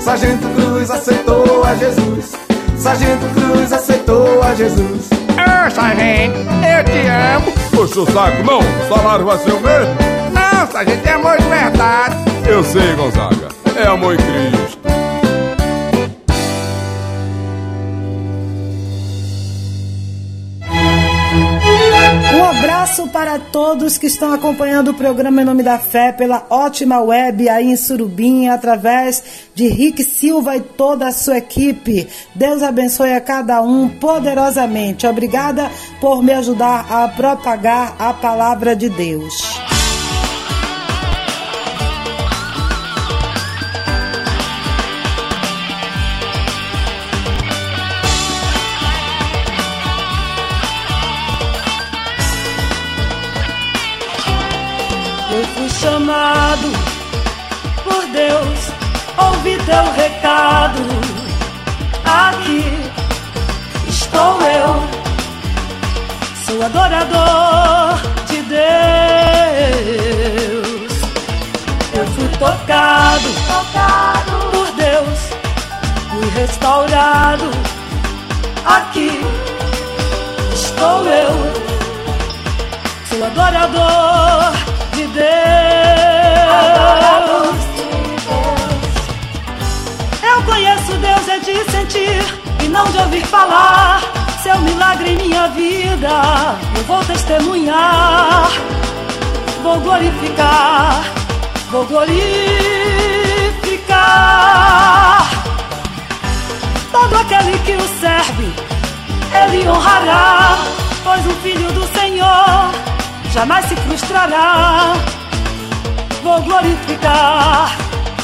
[0.00, 2.32] Sargento Cruz aceitou a Jesus.
[2.76, 5.23] Sargento Cruz aceitou a Jesus.
[5.64, 7.52] Ô, sargento, eu te amo.
[7.70, 8.58] Puxa o saco, não.
[8.58, 9.94] O salário vai ser o mesmo?
[10.34, 12.16] Não, sargento, é amor de verdade.
[12.46, 13.48] Eu sei, Gonzaga.
[13.74, 14.18] É amor em
[22.84, 27.48] abraço para todos que estão acompanhando o programa Em Nome da Fé pela ótima web
[27.48, 29.22] aí em Surubim, através
[29.54, 32.06] de Rick Silva e toda a sua equipe.
[32.34, 35.06] Deus abençoe a cada um poderosamente.
[35.06, 39.73] Obrigada por me ajudar a propagar a palavra de Deus.
[56.04, 56.70] Chamado
[57.82, 58.58] por Deus,
[59.16, 60.82] ouvi teu recado.
[62.04, 62.62] Aqui
[63.88, 64.84] estou eu,
[66.44, 68.62] sou adorador de Deus.
[71.96, 75.18] Eu fui tocado, tocado por Deus,
[76.10, 77.50] fui restaurado.
[78.66, 79.20] Aqui
[80.52, 81.32] estou eu,
[83.08, 85.24] sou adorador de Deus.
[90.22, 92.24] Eu conheço Deus é de sentir
[92.64, 94.00] e não de ouvir falar.
[94.42, 96.10] Seu milagre em minha vida,
[96.76, 98.50] eu vou testemunhar.
[99.62, 101.02] Vou glorificar,
[101.70, 102.20] vou glorificar.
[106.92, 108.52] Todo aquele que o serve,
[109.42, 110.56] ele honrará,
[111.02, 112.93] pois o filho do Senhor
[113.34, 114.94] jamais se frustrará.
[116.22, 117.76] Vou glorificar,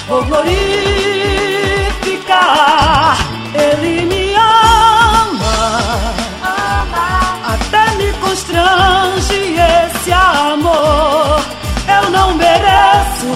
[0.08, 0.78] vou glorificar.
[3.52, 6.14] Ele me ama,
[7.54, 11.40] até me constrange esse amor.
[11.88, 13.32] Eu não mereço,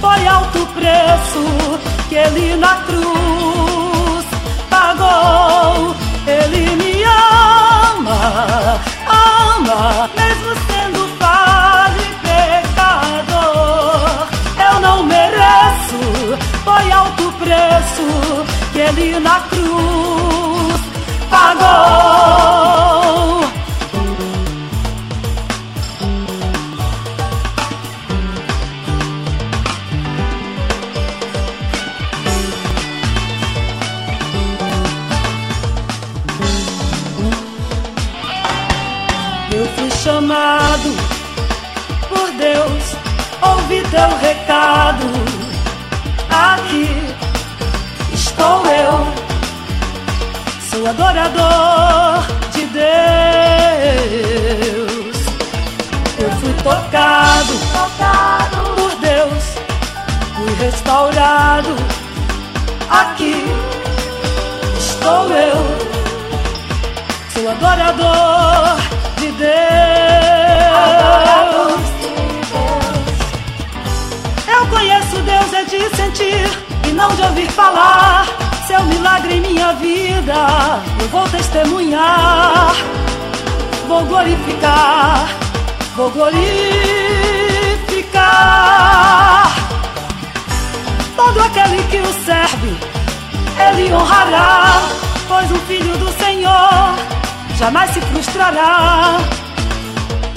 [0.00, 4.26] foi alto preço que ele na cruz
[4.68, 5.96] pagou.
[6.26, 10.75] Ele me ama, ama, mesmo sendo
[16.76, 18.02] foi alto preço
[18.72, 20.80] que ele na cruz
[21.30, 21.66] pagou.
[39.52, 40.90] Eu fui chamado
[42.08, 42.96] por Deus,
[43.40, 45.35] ouvi teu recado
[46.36, 46.88] aqui
[48.12, 49.06] estou eu,
[50.70, 52.86] sou adorador de Deus.
[56.18, 59.44] Eu fui tocado, tocado por Deus,
[60.34, 61.74] fui restaurado.
[62.90, 63.44] Aqui
[64.78, 65.58] estou eu,
[67.34, 68.76] sou adorador
[69.18, 69.56] de Deus.
[70.74, 71.55] Adorador
[75.68, 76.48] de sentir
[76.88, 78.26] e não de ouvir falar.
[78.66, 80.34] Seu milagre em minha vida,
[81.00, 82.74] eu vou testemunhar.
[83.88, 85.28] Vou glorificar,
[85.96, 86.42] vou glorificar.
[91.16, 92.76] Todo aquele que o serve,
[93.68, 94.82] ele honrará.
[95.28, 96.94] Pois o filho do Senhor
[97.58, 99.18] jamais se frustrará.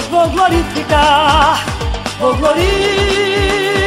[0.10, 1.64] Vou glorificar,
[2.20, 3.79] vou glorificar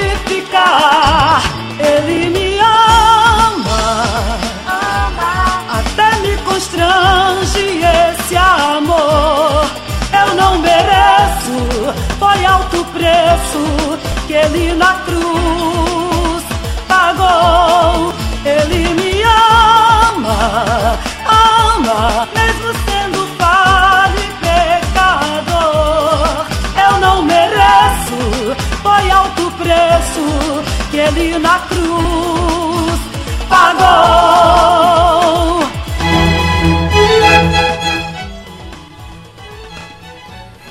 [0.55, 4.05] ele me ama,
[5.71, 9.65] até me constrange esse amor.
[10.13, 16.45] Eu não mereço, foi alto preço que ele na cruz
[16.87, 18.13] pagou.
[18.45, 26.45] Ele me ama, ama, mesmo sendo falho e pecador.
[26.77, 30.25] Eu não mereço, foi alto preço
[30.91, 33.01] que ele na cruz
[33.49, 34.83] pagou.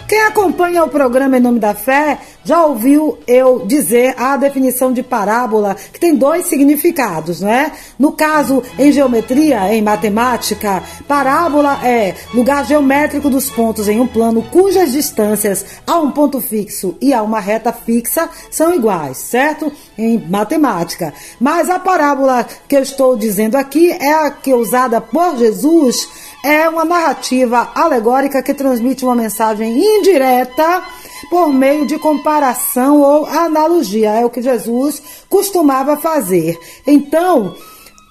[0.07, 5.03] Quem acompanha o programa Em Nome da Fé já ouviu eu dizer a definição de
[5.03, 7.71] parábola, que tem dois significados, não é?
[7.97, 14.41] No caso, em geometria, em matemática, parábola é lugar geométrico dos pontos em um plano
[14.43, 19.71] cujas distâncias a um ponto fixo e a uma reta fixa são iguais, certo?
[19.97, 21.13] Em matemática.
[21.39, 26.09] Mas a parábola que eu estou dizendo aqui é a que é usada por Jesus
[26.43, 30.83] é uma narrativa alegórica que transmite uma mensagem indireta
[31.29, 34.11] por meio de comparação ou analogia.
[34.11, 36.59] É o que Jesus costumava fazer.
[36.85, 37.55] Então,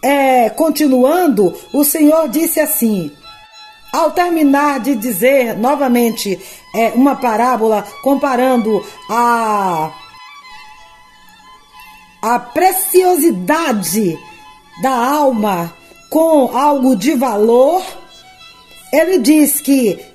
[0.03, 3.11] é, continuando, o Senhor disse assim:
[3.93, 6.41] ao terminar de dizer novamente
[6.75, 9.91] é, uma parábola comparando a,
[12.23, 14.19] a preciosidade
[14.83, 15.75] da alma
[16.09, 17.83] com algo de valor,
[18.93, 20.10] ele diz que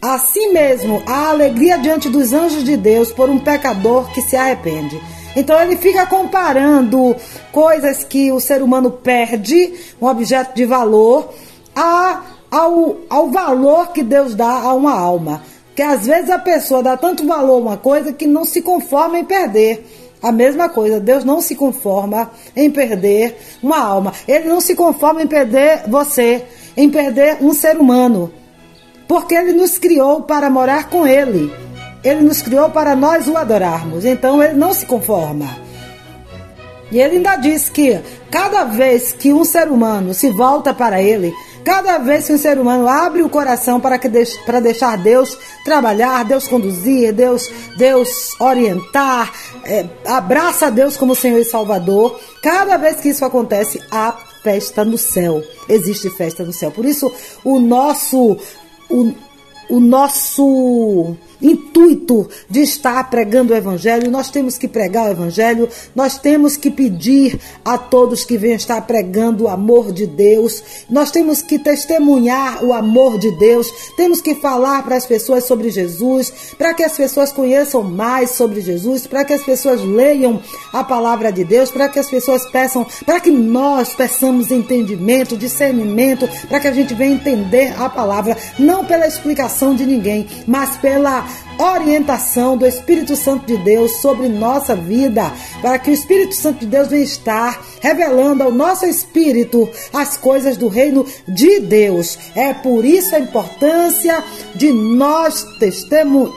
[0.00, 5.00] assim mesmo a alegria diante dos anjos de Deus por um pecador que se arrepende.
[5.36, 7.14] Então ele fica comparando
[7.52, 11.32] coisas que o ser humano perde, um objeto de valor,
[11.74, 15.42] a, ao, ao valor que Deus dá a uma alma.
[15.76, 19.18] Que às vezes a pessoa dá tanto valor a uma coisa que não se conforma
[19.18, 19.86] em perder.
[20.20, 24.12] A mesma coisa, Deus não se conforma em perder uma alma.
[24.26, 26.44] Ele não se conforma em perder você,
[26.76, 28.32] em perder um ser humano.
[29.08, 31.52] Porque ele nos criou para morar com ele.
[32.04, 34.04] Ele nos criou para nós o adorarmos.
[34.04, 35.46] Então ele não se conforma.
[36.90, 38.00] E ele ainda diz que
[38.30, 41.34] cada vez que um ser humano se volta para ele,
[41.64, 44.08] cada vez que um ser humano abre o coração para, que
[44.46, 48.08] para deixar Deus trabalhar, Deus conduzir, Deus, Deus
[48.40, 49.30] orientar,
[49.64, 54.96] é, abraça Deus como Senhor e Salvador, cada vez que isso acontece, há festa no
[54.96, 55.42] céu.
[55.68, 56.70] Existe festa no céu.
[56.70, 57.12] Por isso,
[57.44, 58.38] o nosso.
[58.90, 59.12] O,
[59.70, 66.18] o nosso intuito de estar pregando o Evangelho, nós temos que pregar o Evangelho, nós
[66.18, 71.42] temos que pedir a todos que venham estar pregando o amor de Deus, nós temos
[71.42, 76.74] que testemunhar o amor de Deus, temos que falar para as pessoas sobre Jesus, para
[76.74, 80.40] que as pessoas conheçam mais sobre Jesus, para que as pessoas leiam
[80.72, 86.28] a palavra de Deus, para que as pessoas peçam, para que nós peçamos entendimento, discernimento,
[86.48, 91.27] para que a gente venha entender a palavra, não pela explicação de ninguém, mas pela
[91.58, 96.66] orientação do Espírito Santo de Deus sobre nossa vida, para que o Espírito Santo de
[96.66, 102.18] Deus venha estar revelando ao nosso espírito as coisas do reino de Deus.
[102.34, 104.22] É por isso a importância
[104.54, 106.32] de nós testemu,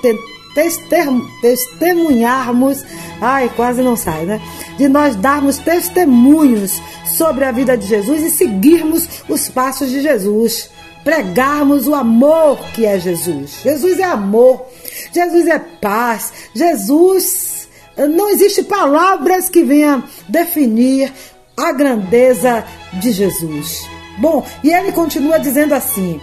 [1.42, 2.84] testemunharmos,
[3.22, 4.42] ai, quase não sai, né?
[4.78, 6.82] De nós darmos testemunhos
[7.18, 10.70] sobre a vida de Jesus e seguirmos os passos de Jesus
[11.04, 13.60] pregarmos o amor que é Jesus.
[13.64, 14.66] Jesus é amor,
[15.14, 17.68] Jesus é paz, Jesus.
[17.98, 21.12] Não existe palavras que venham definir
[21.58, 23.88] a grandeza de Jesus.
[24.18, 26.20] Bom, e ele continua dizendo assim: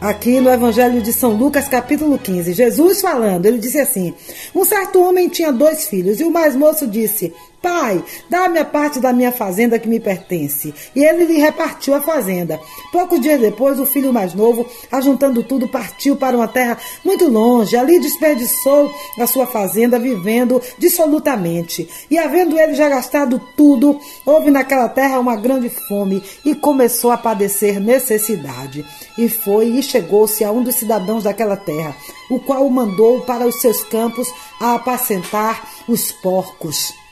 [0.00, 2.52] aqui no Evangelho de São Lucas, capítulo 15.
[2.52, 4.14] Jesus falando, ele disse assim:
[4.54, 7.32] Um certo homem tinha dois filhos, e o mais moço disse:
[7.64, 10.74] Pai, dá-me a parte da minha fazenda que me pertence.
[10.94, 12.60] E ele lhe repartiu a fazenda.
[12.92, 17.74] Poucos dias depois, o filho mais novo, ajuntando tudo, partiu para uma terra muito longe.
[17.74, 21.88] Ali desperdiçou a sua fazenda, vivendo dissolutamente.
[22.10, 27.16] E havendo ele já gastado tudo, houve naquela terra uma grande fome e começou a
[27.16, 28.84] padecer necessidade.
[29.16, 31.96] E foi e chegou-se a um dos cidadãos daquela terra,
[32.30, 34.28] o qual o mandou para os seus campos
[34.60, 37.03] a apacentar os porcos.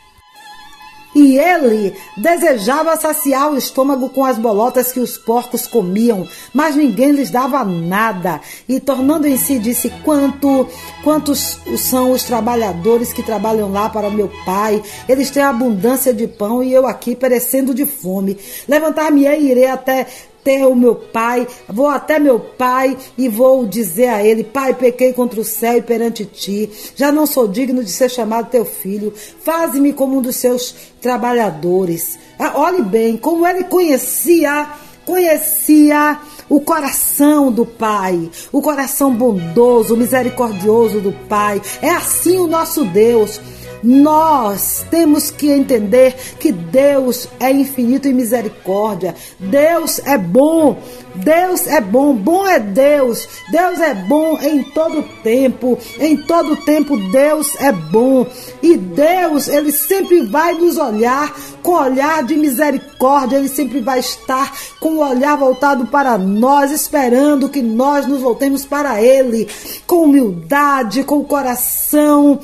[1.14, 7.12] E ele desejava saciar o estômago com as bolotas que os porcos comiam, mas ninguém
[7.12, 8.40] lhes dava nada.
[8.68, 10.66] E tornando em si, disse: Quanto,
[11.04, 14.82] quantos são os trabalhadores que trabalham lá para meu pai?
[15.08, 18.38] Eles têm abundância de pão e eu aqui perecendo de fome.
[18.66, 20.06] Levantar-me-ei e irei até
[20.42, 25.12] até o meu pai, vou até meu pai e vou dizer a ele: Pai, pequei
[25.12, 29.14] contra o céu e perante ti, já não sou digno de ser chamado teu filho,
[29.44, 32.18] faze-me como um dos seus trabalhadores.
[32.36, 34.68] Ah, olhe bem, como ele conhecia,
[35.06, 36.18] conhecia
[36.48, 41.62] o coração do Pai, o coração bondoso, misericordioso do Pai.
[41.80, 43.40] É assim o nosso Deus.
[43.82, 49.14] Nós temos que entender que Deus é infinito em misericórdia.
[49.38, 50.78] Deus é bom.
[51.14, 53.28] Deus é bom, bom é Deus.
[53.50, 55.78] Deus é bom em todo tempo.
[55.98, 58.26] Em todo tempo Deus é bom.
[58.62, 64.52] E Deus, ele sempre vai nos olhar com olhar de misericórdia, ele sempre vai estar
[64.80, 69.48] com o olhar voltado para nós, esperando que nós nos voltemos para ele
[69.86, 72.40] com humildade, com coração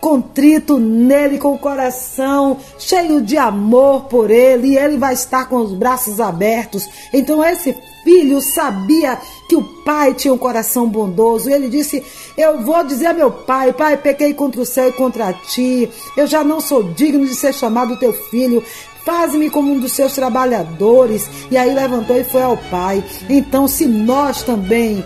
[0.00, 5.56] contrito nele, com o coração cheio de amor por ele, e ele vai estar com
[5.56, 6.88] os braços abertos.
[7.12, 9.18] Então esse filho sabia
[9.48, 11.50] que o pai tinha um coração bondoso.
[11.50, 12.02] E ele disse:
[12.36, 15.90] Eu vou dizer a meu pai: Pai, pequei contra o céu e contra ti.
[16.16, 18.62] Eu já não sou digno de ser chamado teu filho.
[19.04, 21.28] Faze-me como um dos seus trabalhadores.
[21.50, 23.02] E aí levantou e foi ao pai.
[23.28, 25.02] Então, se nós também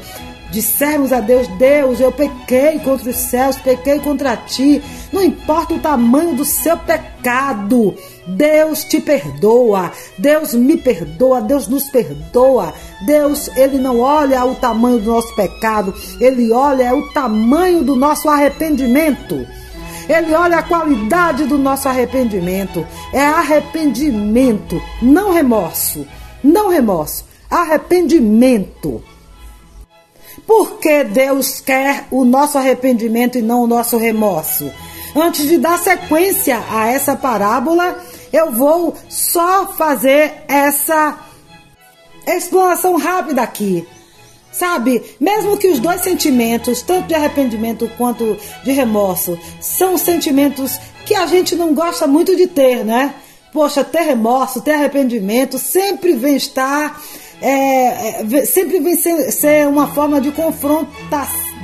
[0.52, 4.80] dissermos a Deus: Deus, eu pequei contra os céus, pequei contra ti.
[5.12, 7.96] Não importa o tamanho do seu pecado,
[8.26, 12.72] Deus te perdoa, Deus me perdoa, Deus nos perdoa.
[13.04, 18.28] Deus, ele não olha o tamanho do nosso pecado, ele olha o tamanho do nosso
[18.28, 19.44] arrependimento.
[20.08, 22.84] Ele olha a qualidade do nosso arrependimento.
[23.12, 26.04] É arrependimento, não remorso.
[26.42, 29.02] Não remorso, arrependimento.
[30.46, 34.70] Porque Deus quer o nosso arrependimento e não o nosso remorso?
[35.14, 41.18] Antes de dar sequência a essa parábola, eu vou só fazer essa
[42.26, 43.86] explanação rápida aqui.
[44.50, 51.14] Sabe, mesmo que os dois sentimentos, tanto de arrependimento quanto de remorso, são sentimentos que
[51.14, 53.14] a gente não gosta muito de ter, né?
[53.50, 57.00] Poxa, ter remorso, ter arrependimento sempre vem estar,
[57.42, 60.90] é, é, sempre vem ser, ser, uma forma de confronto,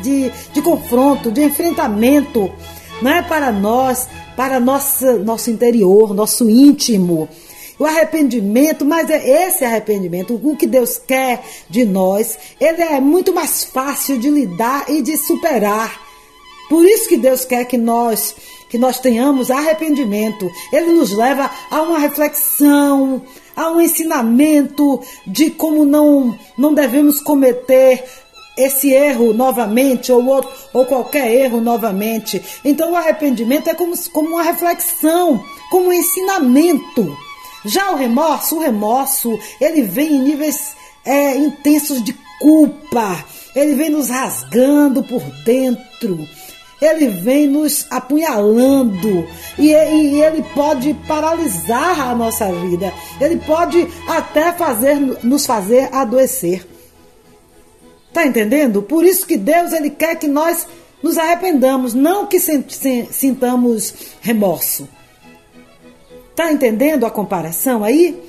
[0.03, 2.51] de, de confronto, de enfrentamento,
[3.01, 7.29] não é para nós, para nossa, nosso interior, nosso íntimo.
[7.79, 13.33] O arrependimento, mas é esse arrependimento, o que Deus quer de nós, ele é muito
[13.33, 16.01] mais fácil de lidar e de superar.
[16.69, 18.35] Por isso que Deus quer que nós
[18.69, 20.51] que nós tenhamos arrependimento.
[20.73, 23.23] Ele nos leva a uma reflexão,
[23.59, 28.05] a um ensinamento de como não não devemos cometer
[28.57, 32.41] esse erro novamente ou, outro, ou qualquer erro novamente.
[32.65, 37.17] Então o arrependimento é como, como uma reflexão, como um ensinamento.
[37.65, 43.91] Já o remorso, o remorso, ele vem em níveis é, intensos de culpa, ele vem
[43.91, 46.29] nos rasgando por dentro,
[46.81, 49.27] ele vem nos apunhalando
[49.59, 56.67] e, e, ele pode paralisar a nossa vida, ele pode até fazer, nos fazer adoecer.
[58.13, 58.83] Tá entendendo?
[58.83, 60.67] Por isso que Deus ele quer que nós
[61.03, 64.89] nos arrependamos, não que sintamos remorso.
[66.35, 68.28] Tá entendendo a comparação aí?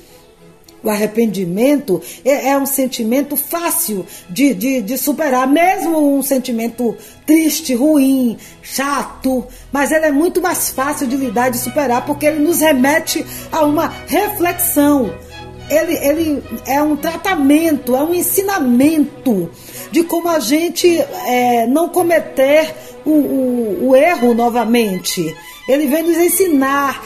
[0.82, 7.74] O arrependimento é, é um sentimento fácil de, de, de, superar, mesmo um sentimento triste,
[7.74, 12.40] ruim, chato, mas ele é muito mais fácil de lidar e de superar porque ele
[12.40, 15.12] nos remete a uma reflexão.
[15.68, 19.50] Ele, ele é um tratamento, é um ensinamento
[19.92, 22.74] de como a gente é, não cometer
[23.04, 25.36] o, o, o erro novamente.
[25.68, 27.00] Ele vem nos ensinar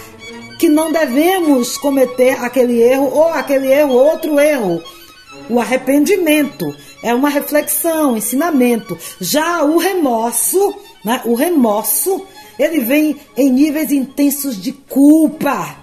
[0.65, 4.83] que não devemos cometer aquele erro ou aquele erro, outro erro.
[5.51, 8.97] O arrependimento é uma reflexão, ensinamento.
[9.21, 12.27] Já o remorso, né, o remorso,
[12.59, 15.77] ele vem em níveis intensos de culpa.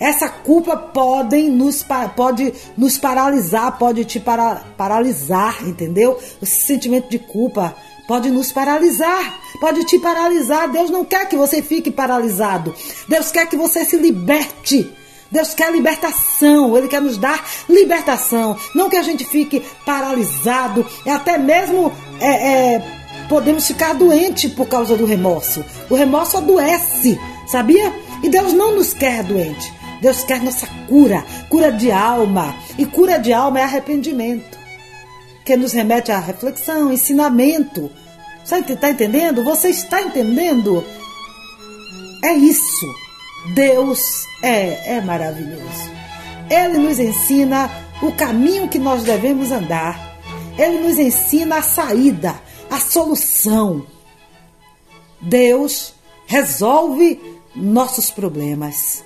[0.00, 1.84] Essa culpa pode nos,
[2.16, 6.18] pode nos paralisar, pode te para, paralisar, entendeu?
[6.42, 7.76] Esse sentimento de culpa
[8.06, 10.70] pode nos paralisar, pode te paralisar.
[10.70, 12.74] Deus não quer que você fique paralisado.
[13.08, 14.90] Deus quer que você se liberte.
[15.30, 18.56] Deus quer libertação, Ele quer nos dar libertação.
[18.74, 22.82] Não que a gente fique paralisado, é até mesmo é, é,
[23.28, 25.64] podemos ficar doente por causa do remorso.
[25.90, 27.92] O remorso adoece, sabia?
[28.22, 29.74] E Deus não nos quer doente.
[30.00, 32.54] Deus quer nossa cura, cura de alma.
[32.78, 34.55] E cura de alma é arrependimento,
[35.46, 37.88] que nos remete à reflexão, ensinamento.
[38.44, 39.44] Você está entendendo?
[39.44, 40.84] Você está entendendo?
[42.24, 42.94] É isso.
[43.54, 45.90] Deus é, é maravilhoso.
[46.50, 47.70] Ele nos ensina
[48.02, 50.18] o caminho que nós devemos andar.
[50.58, 52.34] Ele nos ensina a saída,
[52.68, 53.86] a solução.
[55.20, 55.94] Deus
[56.26, 57.20] resolve
[57.54, 59.04] nossos problemas.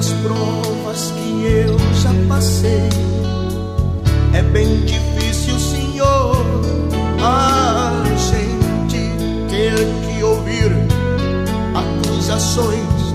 [0.00, 2.88] As provas que eu já passei.
[4.32, 6.42] É bem difícil, Senhor,
[7.22, 9.12] a gente
[9.50, 10.72] ter que ouvir
[11.74, 13.12] acusações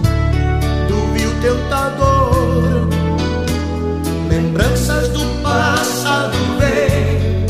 [0.88, 2.88] do vil tentador.
[4.30, 7.48] Lembranças do passado vêm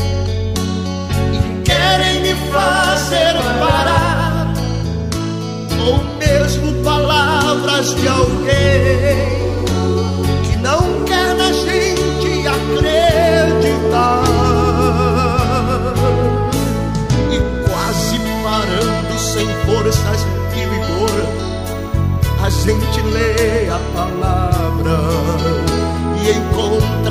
[1.34, 4.54] e querem me fazer parar,
[5.86, 9.25] ou mesmo palavras de alguém.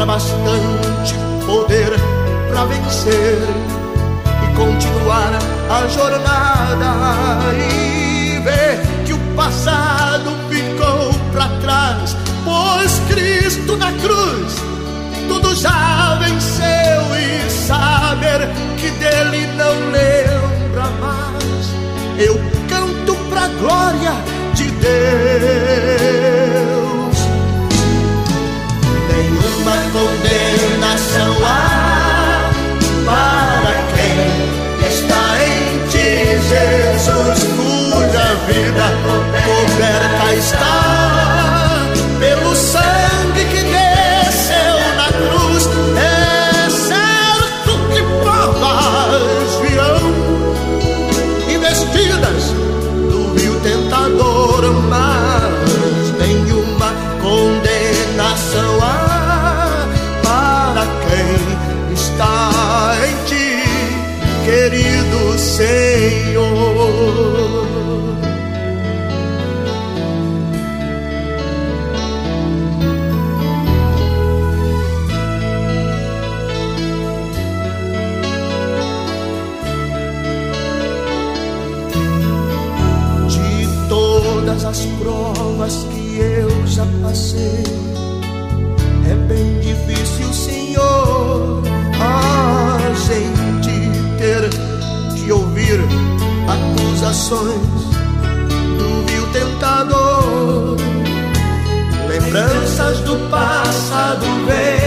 [0.06, 1.92] bastante poder
[2.50, 3.40] para vencer
[4.44, 5.32] e continuar
[5.70, 14.76] a jornada e ver que o passado ficou para trás, pois Cristo na cruz
[15.28, 18.48] tudo já venceu e saber
[18.78, 21.74] que dele não lembra mais.
[22.18, 22.40] Eu
[22.70, 24.14] canto pra glória
[24.54, 26.35] de Deus.
[29.66, 31.34] Nenhuma condenação.
[31.44, 31.75] há
[89.10, 91.62] É bem difícil, Senhor,
[92.02, 94.50] a gente ter
[95.16, 95.80] que ouvir
[96.48, 97.54] acusações
[98.78, 100.78] do vil tentador.
[102.10, 104.85] Lembranças do passado vêm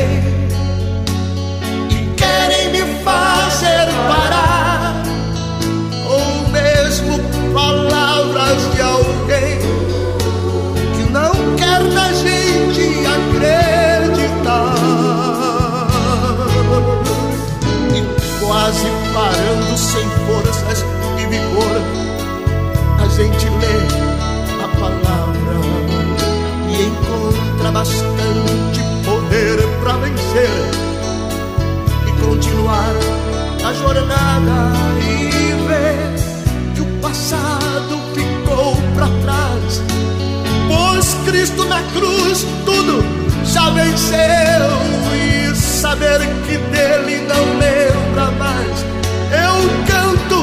[19.18, 20.84] parando sem forças
[21.18, 21.82] e vigor
[23.02, 23.78] a gente lê
[24.62, 25.56] a palavra
[26.68, 30.70] e encontra bastante poder para vencer
[32.06, 32.94] e continuar
[33.66, 39.82] a jornada e ver que o passado ficou para trás.
[40.68, 43.04] Pois Cristo na cruz tudo
[43.44, 44.68] já venceu
[45.12, 48.98] e saber que dele não lembra mais.
[49.31, 50.39] Eu canto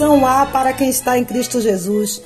[0.00, 2.22] condenação há para quem está em Cristo Jesus.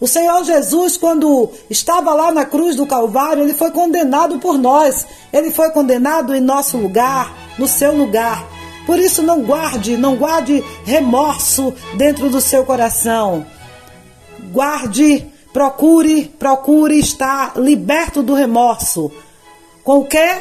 [0.00, 5.06] O Senhor Jesus, quando estava lá na cruz do Calvário, ele foi condenado por nós.
[5.32, 8.44] Ele foi condenado em nosso lugar, no seu lugar.
[8.84, 13.46] Por isso, não guarde, não guarde remorso dentro do seu coração.
[14.50, 19.12] Guarde, procure, procure estar liberto do remorso.
[19.84, 20.40] Com o quê?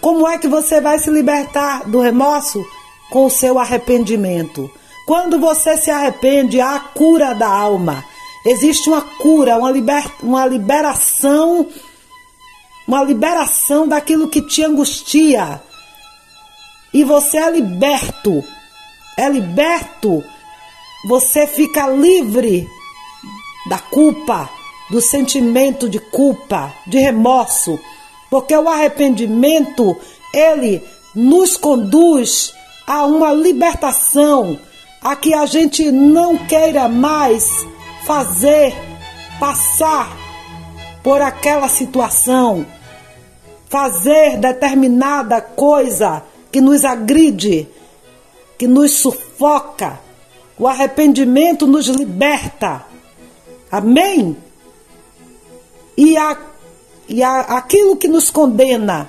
[0.00, 2.64] Como é que você vai se libertar do remorso?
[3.10, 4.70] Com o seu arrependimento.
[5.06, 8.04] Quando você se arrepende, há a cura da alma.
[8.44, 11.68] Existe uma cura, uma, liber, uma liberação,
[12.86, 15.62] uma liberação daquilo que te angustia.
[16.92, 18.44] E você é liberto.
[19.16, 20.24] É liberto.
[21.08, 22.68] Você fica livre
[23.68, 24.50] da culpa,
[24.90, 27.78] do sentimento de culpa, de remorso,
[28.30, 29.96] porque o arrependimento,
[30.32, 30.82] ele
[31.14, 32.52] nos conduz
[32.86, 34.58] a uma libertação,
[35.06, 37.64] a que a gente não queira mais
[38.04, 38.74] fazer,
[39.38, 40.10] passar
[41.00, 42.66] por aquela situação,
[43.68, 47.68] fazer determinada coisa que nos agride,
[48.58, 50.00] que nos sufoca.
[50.58, 52.84] O arrependimento nos liberta.
[53.70, 54.36] Amém?
[55.96, 56.36] E, a,
[57.08, 59.08] e a, aquilo que nos condena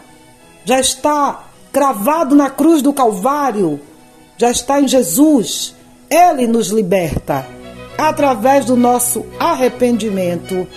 [0.64, 3.80] já está cravado na cruz do Calvário,
[4.38, 5.76] já está em Jesus.
[6.10, 7.46] Ele nos liberta.
[7.98, 10.68] Através do nosso arrependimento,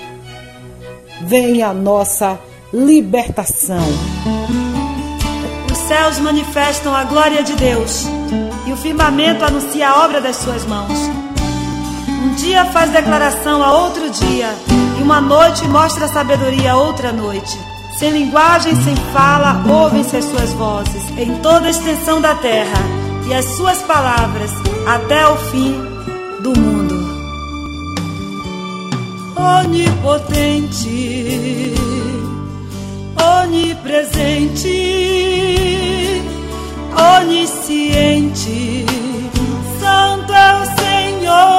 [1.22, 2.38] vem a nossa
[2.72, 3.84] libertação.
[5.70, 8.06] Os céus manifestam a glória de Deus
[8.66, 10.98] e o firmamento anuncia a obra das suas mãos.
[12.08, 14.48] Um dia faz declaração a outro dia,
[14.98, 17.58] e uma noite mostra sabedoria a outra noite.
[17.98, 22.78] Sem linguagem, sem fala, ouvem-se as suas vozes em toda a extensão da terra,
[23.26, 24.50] e as suas palavras
[24.86, 25.74] até o fim
[26.40, 27.00] do mundo.
[29.36, 30.94] Onipotente,
[33.42, 34.68] onipresente,
[37.18, 38.86] onisciente,
[39.80, 41.50] Santo é o Senhor,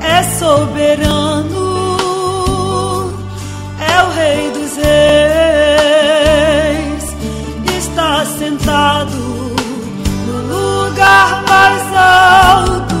[0.00, 1.61] é soberano,
[11.48, 12.96] mais alto,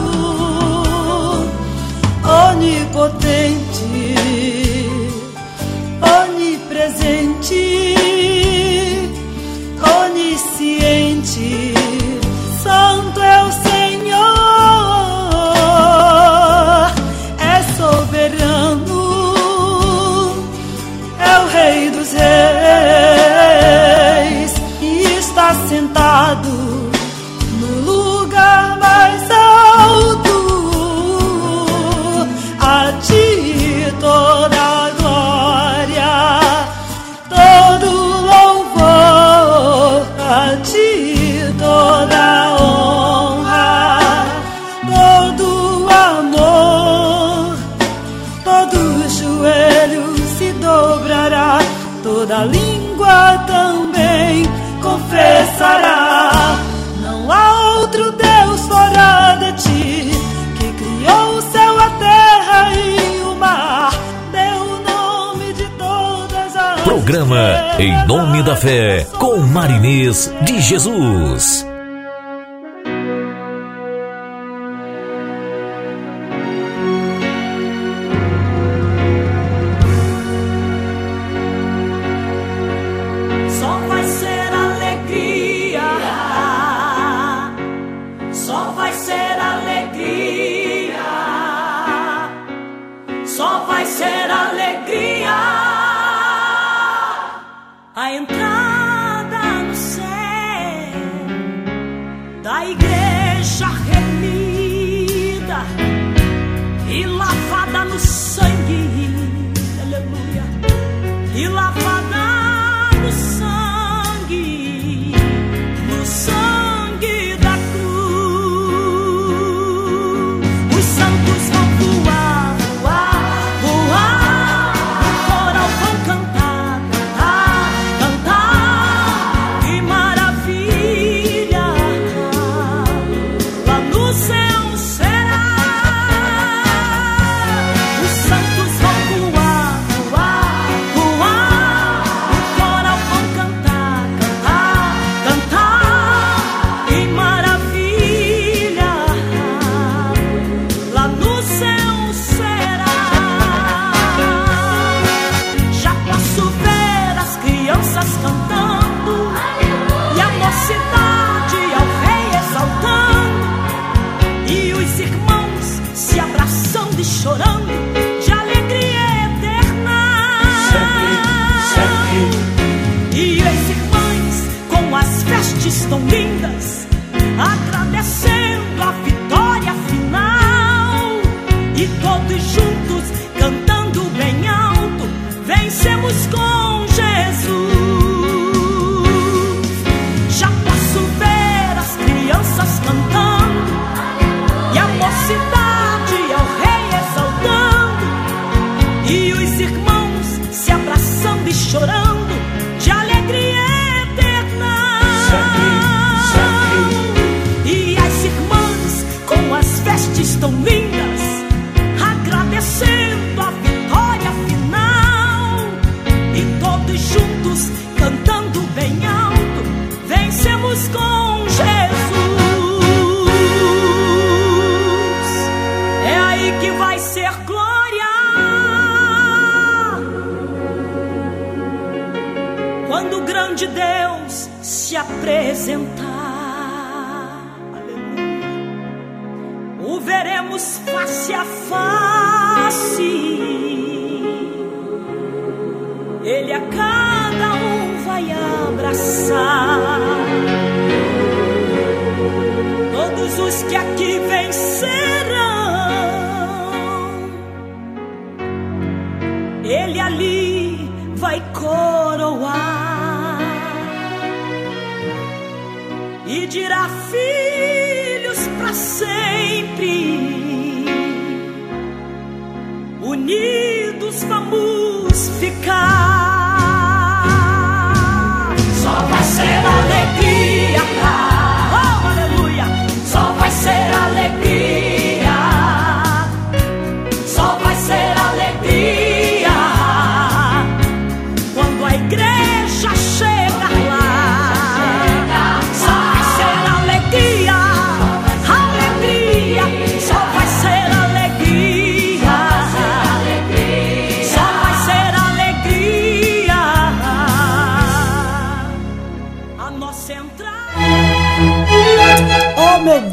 [2.50, 3.51] onipotente,
[67.12, 71.71] Programa Em Nome da Fé, com Marinês de Jesus.
[102.80, 103.11] Da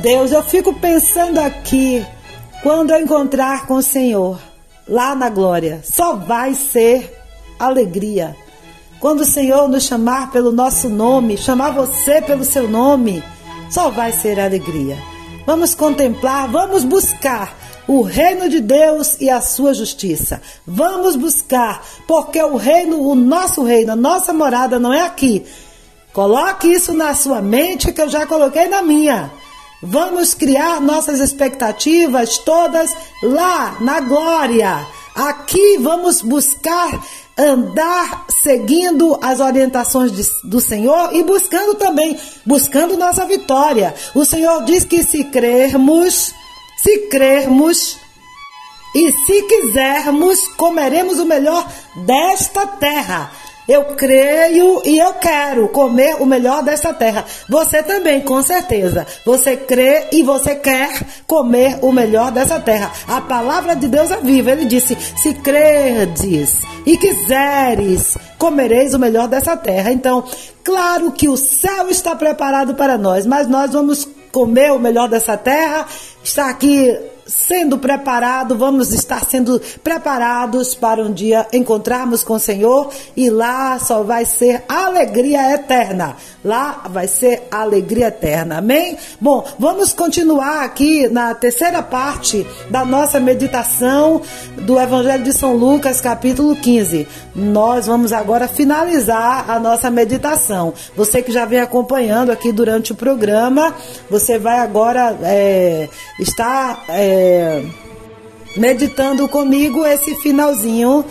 [0.01, 2.05] Deus, eu fico pensando aqui,
[2.63, 4.39] quando eu encontrar com o Senhor,
[4.87, 7.17] lá na glória, só vai ser
[7.59, 8.35] alegria.
[8.99, 13.21] Quando o Senhor nos chamar pelo nosso nome, chamar você pelo seu nome,
[13.69, 14.97] só vai ser alegria.
[15.45, 20.41] Vamos contemplar, vamos buscar o reino de Deus e a sua justiça.
[20.65, 25.45] Vamos buscar, porque o reino, o nosso reino, a nossa morada não é aqui.
[26.13, 29.29] Coloque isso na sua mente que eu já coloquei na minha.
[29.81, 32.89] Vamos criar nossas expectativas todas
[33.23, 34.85] lá na glória.
[35.15, 37.01] Aqui vamos buscar
[37.37, 43.95] andar seguindo as orientações de- do Senhor e buscando também, buscando nossa vitória.
[44.13, 46.33] O Senhor diz que se crermos,
[46.83, 47.97] se crermos,
[48.95, 51.65] e se quisermos, comeremos o melhor
[52.05, 53.31] desta terra.
[53.69, 57.23] Eu creio e eu quero comer o melhor desta terra.
[57.47, 59.05] Você também, com certeza.
[59.23, 60.89] Você crê e você quer
[61.27, 62.91] comer o melhor dessa terra.
[63.07, 64.49] A palavra de Deus é viva.
[64.49, 69.91] Ele disse: Se crerdes e quiseres, comereis o melhor dessa terra.
[69.91, 70.23] Então,
[70.63, 75.37] claro que o céu está preparado para nós, mas nós vamos comer o melhor dessa
[75.37, 75.85] terra.
[76.23, 76.91] Está aqui
[77.29, 83.77] sendo preparado, vamos estar sendo preparados para um dia encontrarmos com o Senhor e lá
[83.79, 86.17] só vai ser alegria eterna.
[86.43, 88.57] Lá vai ser alegria eterna.
[88.57, 88.97] Amém?
[89.19, 94.21] Bom, vamos continuar aqui na terceira parte da nossa meditação
[94.61, 97.07] do Evangelho de São Lucas, capítulo 15.
[97.35, 100.73] Nós vamos agora finalizar a nossa meditação.
[100.95, 103.75] Você que já vem acompanhando aqui durante o programa,
[104.09, 105.87] você vai agora é,
[106.19, 107.18] estar é,
[108.55, 111.05] meditando comigo esse finalzinho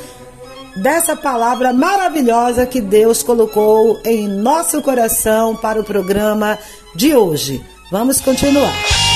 [0.77, 6.59] dessa palavra maravilhosa que Deus colocou em nosso coração para o programa
[6.95, 7.63] de hoje.
[7.91, 9.08] Vamos continuar.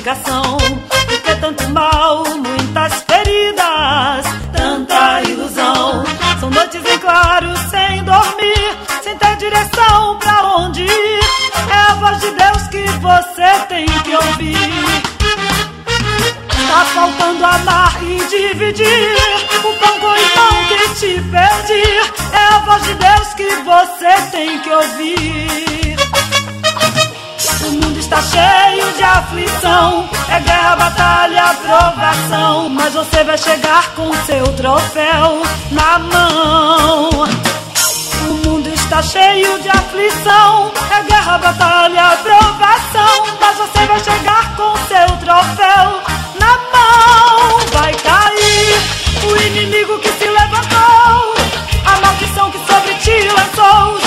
[0.00, 0.56] Explicação.
[0.88, 6.04] Porque tanto mal, muitas feridas, tanta ilusão.
[6.40, 11.20] São noites em claro, sem dormir, sem ter direção pra onde ir.
[11.70, 15.02] É a voz de Deus que você tem que ouvir.
[16.68, 19.16] Tá faltando amar e dividir
[19.58, 22.32] o pão com o irmão que te perdi.
[22.32, 25.89] É a voz de Deus que você tem que ouvir.
[27.62, 30.08] O mundo está cheio de aflição.
[30.30, 32.68] É guerra, batalha, provação.
[32.70, 37.10] Mas você vai chegar com seu troféu na mão.
[38.28, 40.72] O mundo está cheio de aflição.
[40.90, 43.26] É guerra, batalha, provação.
[43.38, 46.02] Mas você vai chegar com seu troféu
[46.40, 47.58] na mão.
[47.72, 51.34] Vai cair o inimigo que se levantou.
[51.84, 53.99] A maldição que sobre ti lançou.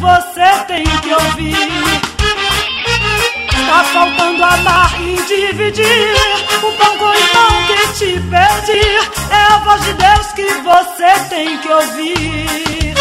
[0.00, 2.00] Você tem que ouvir.
[3.66, 6.14] Tá faltando amar e dividir
[6.62, 8.86] o pão com o pão que te perdi.
[9.30, 12.94] É a voz de Deus que você tem que ouvir.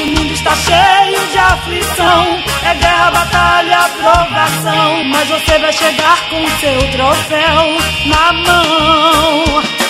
[0.00, 5.04] O mundo está cheio de aflição, é guerra, batalha, provação.
[5.04, 9.85] Mas você vai chegar com seu troféu na mão.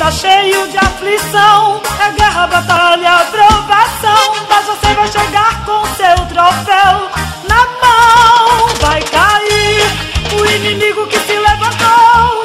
[0.00, 4.46] Está cheio de aflição, é guerra, batalha, provação.
[4.48, 7.10] Mas você vai chegar com seu troféu
[7.46, 8.66] na mão.
[8.80, 12.42] Vai cair o inimigo que se levantou,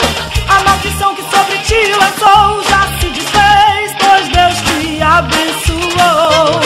[0.49, 6.64] a maldição que sobre ti lançou já se desfez, pois Deus te abençoou.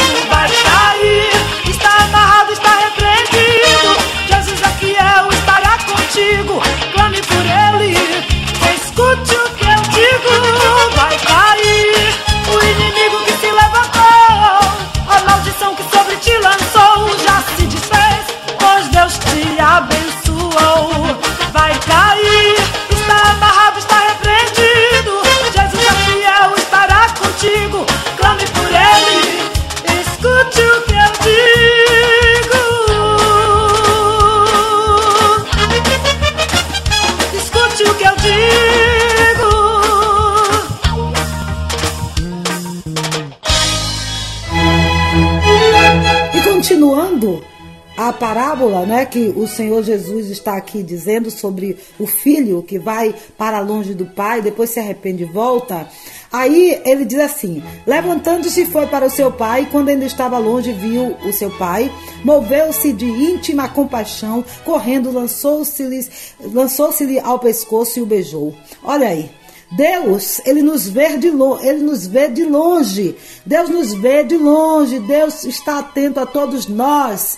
[48.19, 53.59] Parábola, né, que o Senhor Jesus está aqui dizendo sobre o filho que vai para
[53.61, 55.87] longe do pai, depois se arrepende e volta.
[56.31, 61.15] Aí ele diz assim: Levantando-se foi para o seu pai, quando ainda estava longe, viu
[61.25, 61.91] o seu pai,
[62.23, 66.07] moveu-se de íntima compaixão, correndo, lançou-se-lhe
[66.53, 66.93] lançou
[67.23, 68.53] ao pescoço e o beijou.
[68.83, 69.31] Olha aí.
[69.71, 73.15] Deus, ele nos vê de longe, ele nos vê de longe.
[73.45, 74.99] Deus nos vê de longe.
[74.99, 77.37] Deus está atento a todos nós.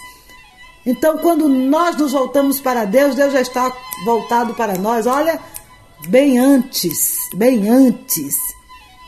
[0.85, 3.71] Então, quando nós nos voltamos para Deus, Deus já está
[4.05, 5.05] voltado para nós.
[5.05, 5.39] Olha,
[6.07, 8.35] bem antes, bem antes.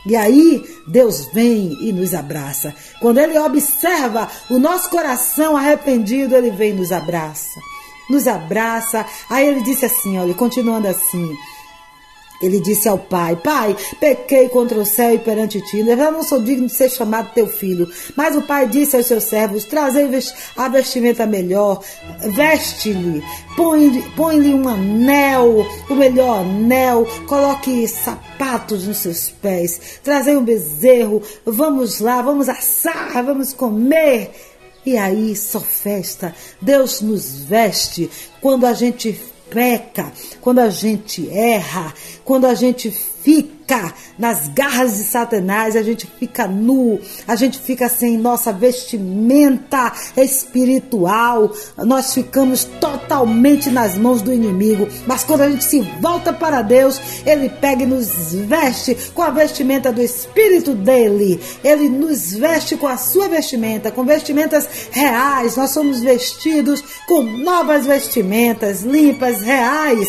[0.06, 2.74] E aí, Deus vem e nos abraça.
[3.00, 7.58] Quando Ele observa o nosso coração arrependido, Ele vem e nos abraça.
[8.08, 9.06] Nos abraça.
[9.30, 11.36] Aí Ele disse assim, olha, continuando assim.
[12.44, 16.42] Ele disse ao pai: Pai, pequei contra o céu e perante ti, eu não sou
[16.42, 17.90] digno de ser chamado teu filho.
[18.14, 20.04] Mas o pai disse aos seus servos: Trazei
[20.56, 21.82] a vestimenta melhor,
[22.20, 23.22] veste-lhe,
[23.56, 31.22] põe-lhe põe um anel, o melhor anel, coloque sapatos nos seus pés, trazei um bezerro,
[31.46, 34.32] vamos lá, vamos assar, vamos comer.
[34.86, 36.34] E aí, só festa.
[36.60, 38.10] Deus nos veste
[38.42, 39.18] quando a gente
[39.50, 41.92] peca, quando a gente erra,
[42.24, 42.90] quando a gente
[43.24, 49.90] fica nas garras de Satanás, a gente fica nu, a gente fica sem nossa vestimenta
[50.16, 54.86] espiritual, nós ficamos totalmente nas mãos do inimigo.
[55.06, 59.30] Mas quando a gente se volta para Deus, ele pega e nos veste com a
[59.30, 65.56] vestimenta do Espírito dele, ele nos veste com a sua vestimenta, com vestimentas reais.
[65.56, 70.08] Nós somos vestidos com novas vestimentas, limpas, reais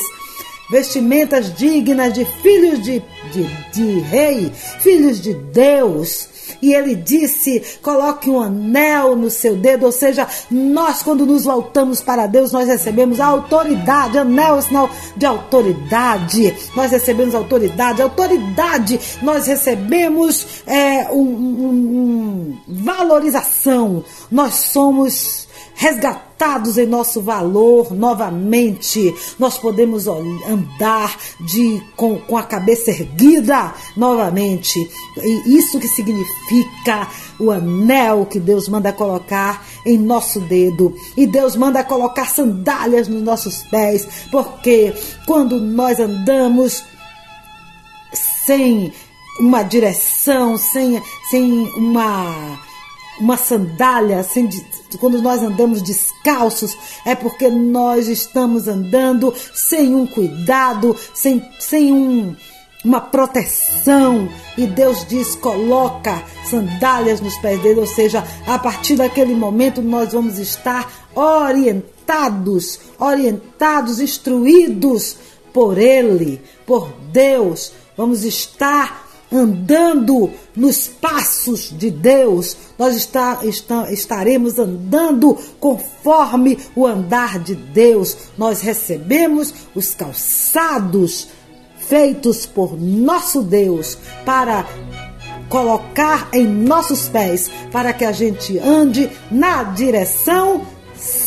[0.70, 3.02] vestimentas dignas de filhos de,
[3.32, 3.44] de,
[3.74, 6.30] de rei, filhos de Deus.
[6.62, 12.02] E ele disse: coloque um anel no seu dedo, ou seja, nós, quando nos voltamos
[12.02, 14.18] para Deus, nós recebemos autoridade.
[14.18, 16.56] Anel é sinal de autoridade.
[16.76, 18.02] Nós recebemos autoridade.
[18.02, 24.04] Autoridade, nós recebemos é, um, um, um valorização.
[24.32, 25.45] Nós somos
[25.76, 29.14] resgatados em nosso valor novamente.
[29.38, 34.80] Nós podemos andar de com, com a cabeça erguida novamente.
[35.22, 37.08] E isso que significa
[37.40, 40.96] o anel que Deus manda colocar em nosso dedo.
[41.16, 44.94] E Deus manda colocar sandálias nos nossos pés, porque
[45.26, 46.84] quando nós andamos
[48.46, 48.94] sem
[49.40, 52.64] uma direção, sem, sem uma
[53.20, 54.50] uma sandália, assim,
[54.98, 62.36] quando nós andamos descalços, é porque nós estamos andando sem um cuidado, sem, sem um,
[62.84, 64.30] uma proteção.
[64.58, 70.14] E Deus diz: coloca sandálias nos pés dele, ou seja, a partir daquele momento nós
[70.14, 75.18] vamos estar orientados, orientados, instruídos
[75.54, 77.72] por Ele, por Deus.
[77.98, 79.05] Vamos estar
[79.36, 88.18] andando nos passos de Deus, nós está, está, estaremos andando conforme o andar de Deus.
[88.38, 91.28] Nós recebemos os calçados
[91.78, 94.66] feitos por nosso Deus para
[95.50, 100.66] colocar em nossos pés, para que a gente ande na direção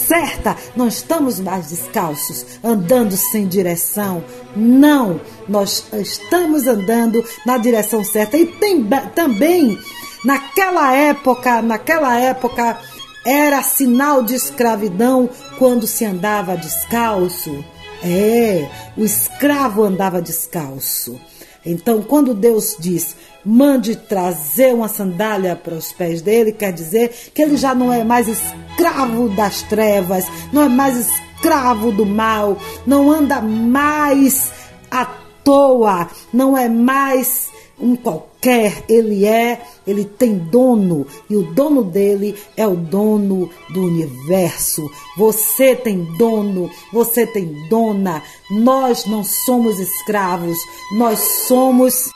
[0.09, 0.57] certa.
[0.75, 4.25] Não estamos mais descalços, andando sem direção.
[4.57, 8.37] Não, nós estamos andando na direção certa.
[8.37, 9.79] E tem, também,
[10.25, 12.81] naquela época, naquela época,
[13.25, 15.29] era sinal de escravidão
[15.59, 17.65] quando se andava descalço.
[18.03, 21.21] É, o escravo andava descalço.
[21.67, 23.15] Então, quando Deus diz,
[23.49, 28.05] mande trazer uma sandália para os pés dele, quer dizer que ele já não é
[28.05, 34.53] mais escravo das trevas, não é mais escravo do mal, não anda mais
[34.91, 35.07] à
[35.43, 37.49] toa, não é mais
[37.81, 43.85] um qualquer, ele é, ele tem dono e o dono dele é o dono do
[43.85, 44.91] universo.
[45.17, 48.23] Você tem dono, você tem dona.
[48.51, 50.59] Nós não somos escravos,
[50.93, 52.11] nós somos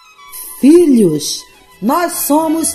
[0.63, 1.45] filhos.
[1.83, 2.75] Nós somos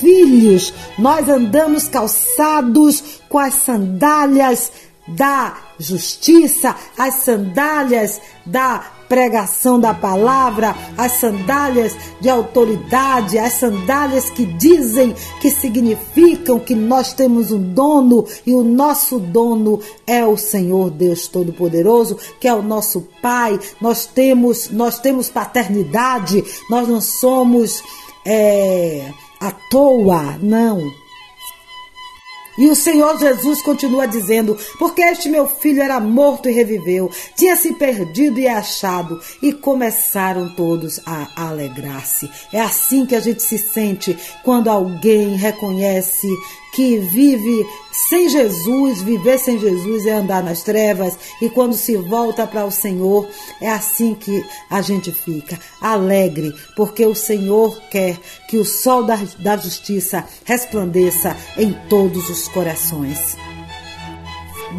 [0.00, 0.74] filhos.
[0.98, 4.72] Nós andamos calçados com as sandálias
[5.06, 14.44] da justiça, as sandálias da pregação da palavra, as sandálias de autoridade, as sandálias que
[14.44, 20.90] dizem, que significam que nós temos um dono e o nosso dono é o Senhor
[20.90, 23.58] Deus Todo-Poderoso, que é o nosso Pai.
[23.80, 27.82] Nós temos, nós temos paternidade, nós não somos
[28.24, 29.10] é,
[29.40, 31.05] à toa, não
[32.58, 37.56] e o Senhor Jesus continua dizendo: Porque este meu filho era morto e reviveu, tinha
[37.56, 39.20] se perdido e é achado.
[39.42, 42.30] E começaram todos a alegrar-se.
[42.52, 46.28] É assim que a gente se sente quando alguém reconhece
[46.76, 52.46] que vive sem Jesus, viver sem Jesus é andar nas trevas, e quando se volta
[52.46, 53.26] para o Senhor,
[53.62, 59.18] é assim que a gente fica, alegre, porque o Senhor quer que o sol da,
[59.38, 63.55] da justiça resplandeça em todos os corações.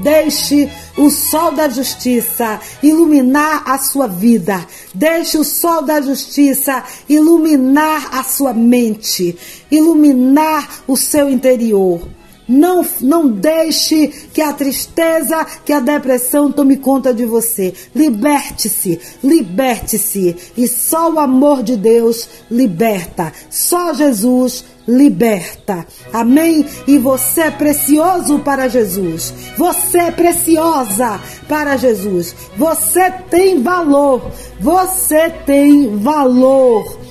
[0.01, 4.65] Deixe o sol da justiça iluminar a sua vida.
[4.93, 9.37] Deixe o sol da justiça iluminar a sua mente,
[9.71, 12.16] iluminar o seu interior.
[12.47, 17.73] Não, não deixe que a tristeza, que a depressão tome conta de você.
[17.93, 20.35] Liberte-se, liberte-se.
[20.55, 23.33] E só o amor de Deus liberta.
[23.49, 25.85] Só Jesus liberta.
[26.13, 26.65] Amém?
[26.87, 29.33] E você é precioso para Jesus.
[29.57, 32.33] Você é preciosa para Jesus.
[32.55, 34.31] Você tem valor.
[34.59, 37.06] Você tem valor.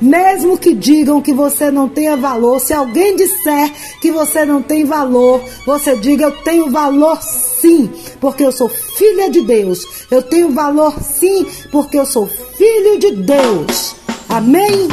[0.00, 4.84] Mesmo que digam que você não tenha valor, se alguém disser que você não tem
[4.84, 10.06] valor, você diga: Eu tenho valor sim, porque eu sou filha de Deus.
[10.10, 13.96] Eu tenho valor sim, porque eu sou filho de Deus.
[14.28, 14.88] Amém?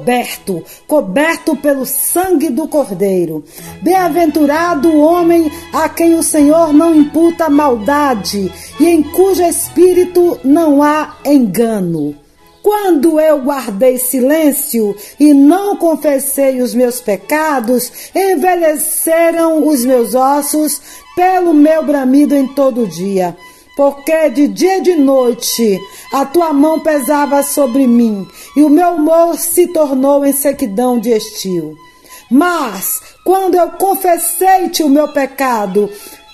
[0.00, 3.44] Coberto, coberto pelo sangue do Cordeiro.
[3.82, 8.50] Bem-aventurado o homem a quem o Senhor não imputa maldade
[8.80, 12.16] e em cujo espírito não há engano.
[12.62, 20.80] Quando eu guardei silêncio e não confessei os meus pecados, envelheceram os meus ossos
[21.16, 23.36] pelo meu bramido em todo dia.
[23.76, 25.78] Porque de dia e de noite
[26.12, 28.26] a tua mão pesava sobre mim,
[28.56, 31.76] e o meu humor se tornou em sequidão de estio.
[32.30, 35.90] Mas, quando eu confessei-te o meu pecado,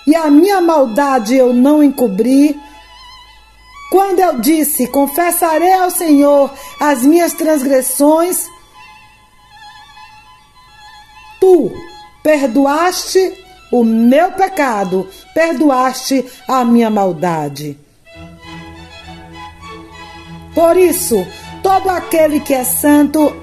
[0.07, 2.59] e a minha maldade eu não encobri,
[3.91, 6.51] quando eu disse: Confessarei ao Senhor
[6.81, 8.47] as minhas transgressões,
[11.41, 11.73] tu
[12.23, 13.46] perdoaste
[13.79, 17.79] o meu pecado, perdoaste a minha maldade.
[20.55, 21.27] Por isso,
[21.63, 23.37] todo aquele que é santo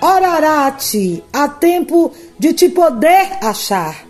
[0.00, 4.04] orará a ti, a tempo de te poder achar.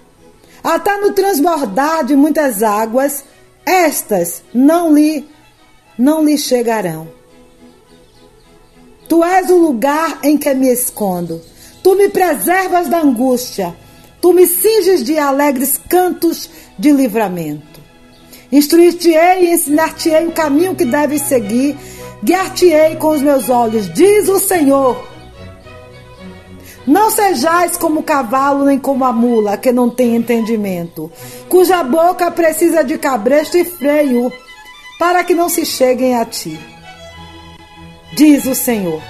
[0.64, 3.22] Até no transbordar de muitas águas,
[3.66, 5.28] estas não lhe
[5.98, 7.08] não lhe chegarão.
[9.06, 11.42] Tu és o lugar em que me escondo.
[11.82, 13.76] Tu me preservas da angústia.
[14.20, 17.80] Tu me cinges de alegres cantos de livramento.
[18.52, 21.76] Instruir-te-ei e ensinar-te-ei o caminho que deves seguir.
[22.22, 25.08] Guiar-te-ei com os meus olhos, diz o Senhor.
[26.86, 31.10] Não sejais como o cavalo nem como a mula, que não tem entendimento,
[31.48, 34.32] cuja boca precisa de cabresto e freio,
[34.98, 36.58] para que não se cheguem a ti.
[38.14, 39.00] Diz o Senhor.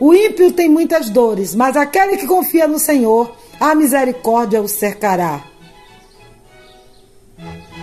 [0.00, 5.44] O ímpio tem muitas dores, mas aquele que confia no Senhor, a misericórdia o cercará.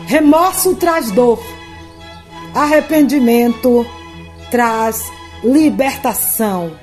[0.05, 1.39] Remorso traz dor,
[2.53, 3.85] arrependimento
[4.49, 5.09] traz
[5.43, 6.77] libertação,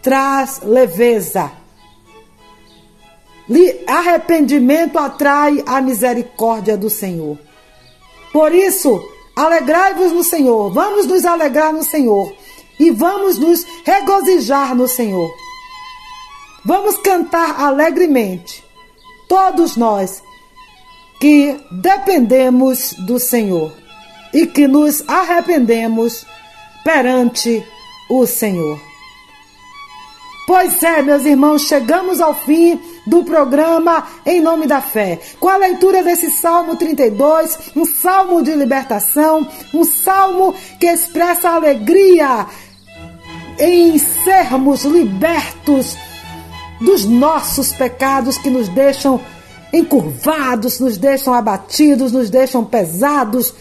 [0.00, 1.50] traz leveza.
[3.86, 7.38] Arrependimento atrai a misericórdia do Senhor.
[8.32, 9.02] Por isso,
[9.36, 12.32] alegrai-vos no Senhor, vamos nos alegrar no Senhor
[12.78, 15.30] e vamos nos regozijar no Senhor.
[16.64, 18.64] Vamos cantar alegremente,
[19.28, 20.22] todos nós
[21.20, 23.72] que dependemos do Senhor
[24.32, 26.24] e que nos arrependemos
[26.84, 27.64] perante
[28.08, 28.80] o Senhor.
[30.46, 35.56] Pois é, meus irmãos, chegamos ao fim do programa Em Nome da Fé, com a
[35.56, 42.46] leitura desse Salmo 32, um salmo de libertação, um salmo que expressa alegria
[43.58, 45.96] em sermos libertos
[46.84, 49.20] dos nossos pecados que nos deixam
[49.72, 53.54] encurvados, nos deixam abatidos, nos deixam pesados,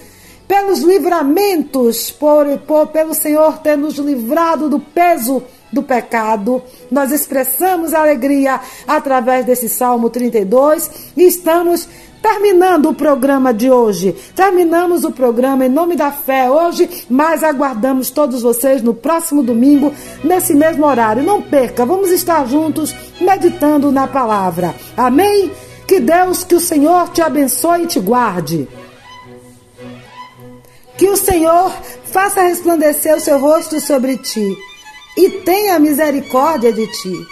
[0.48, 5.42] pelos livramentos, por, por, pelo Senhor ter nos livrado do peso
[5.72, 6.62] do pecado.
[6.92, 11.88] Nós expressamos alegria através desse Salmo 32 e estamos
[12.22, 14.16] terminando o programa de hoje.
[14.36, 19.94] Terminamos o programa em nome da fé hoje, mas aguardamos todos vocês no próximo domingo,
[20.24, 21.24] nesse mesmo horário.
[21.24, 24.76] Não perca, vamos estar juntos meditando na palavra.
[24.96, 25.52] Amém?
[25.88, 28.68] Que Deus, que o Senhor te abençoe e te guarde.
[30.98, 31.72] Que o Senhor
[32.06, 34.56] faça resplandecer o seu rosto sobre ti
[35.18, 37.28] e tenha misericórdia de ti.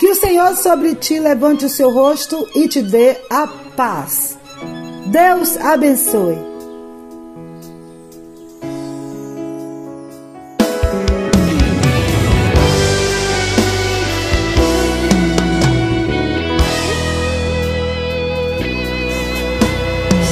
[0.00, 3.46] Que o Senhor sobre ti levante o seu rosto e te dê a
[3.76, 4.38] paz.
[5.06, 6.38] Deus abençoe.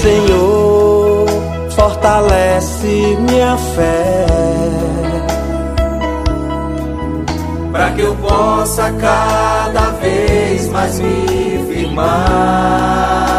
[0.02, 1.26] Senhor,
[1.70, 4.26] fortalece minha fé.
[7.70, 13.29] Para que eu possa cada vez mais me firmar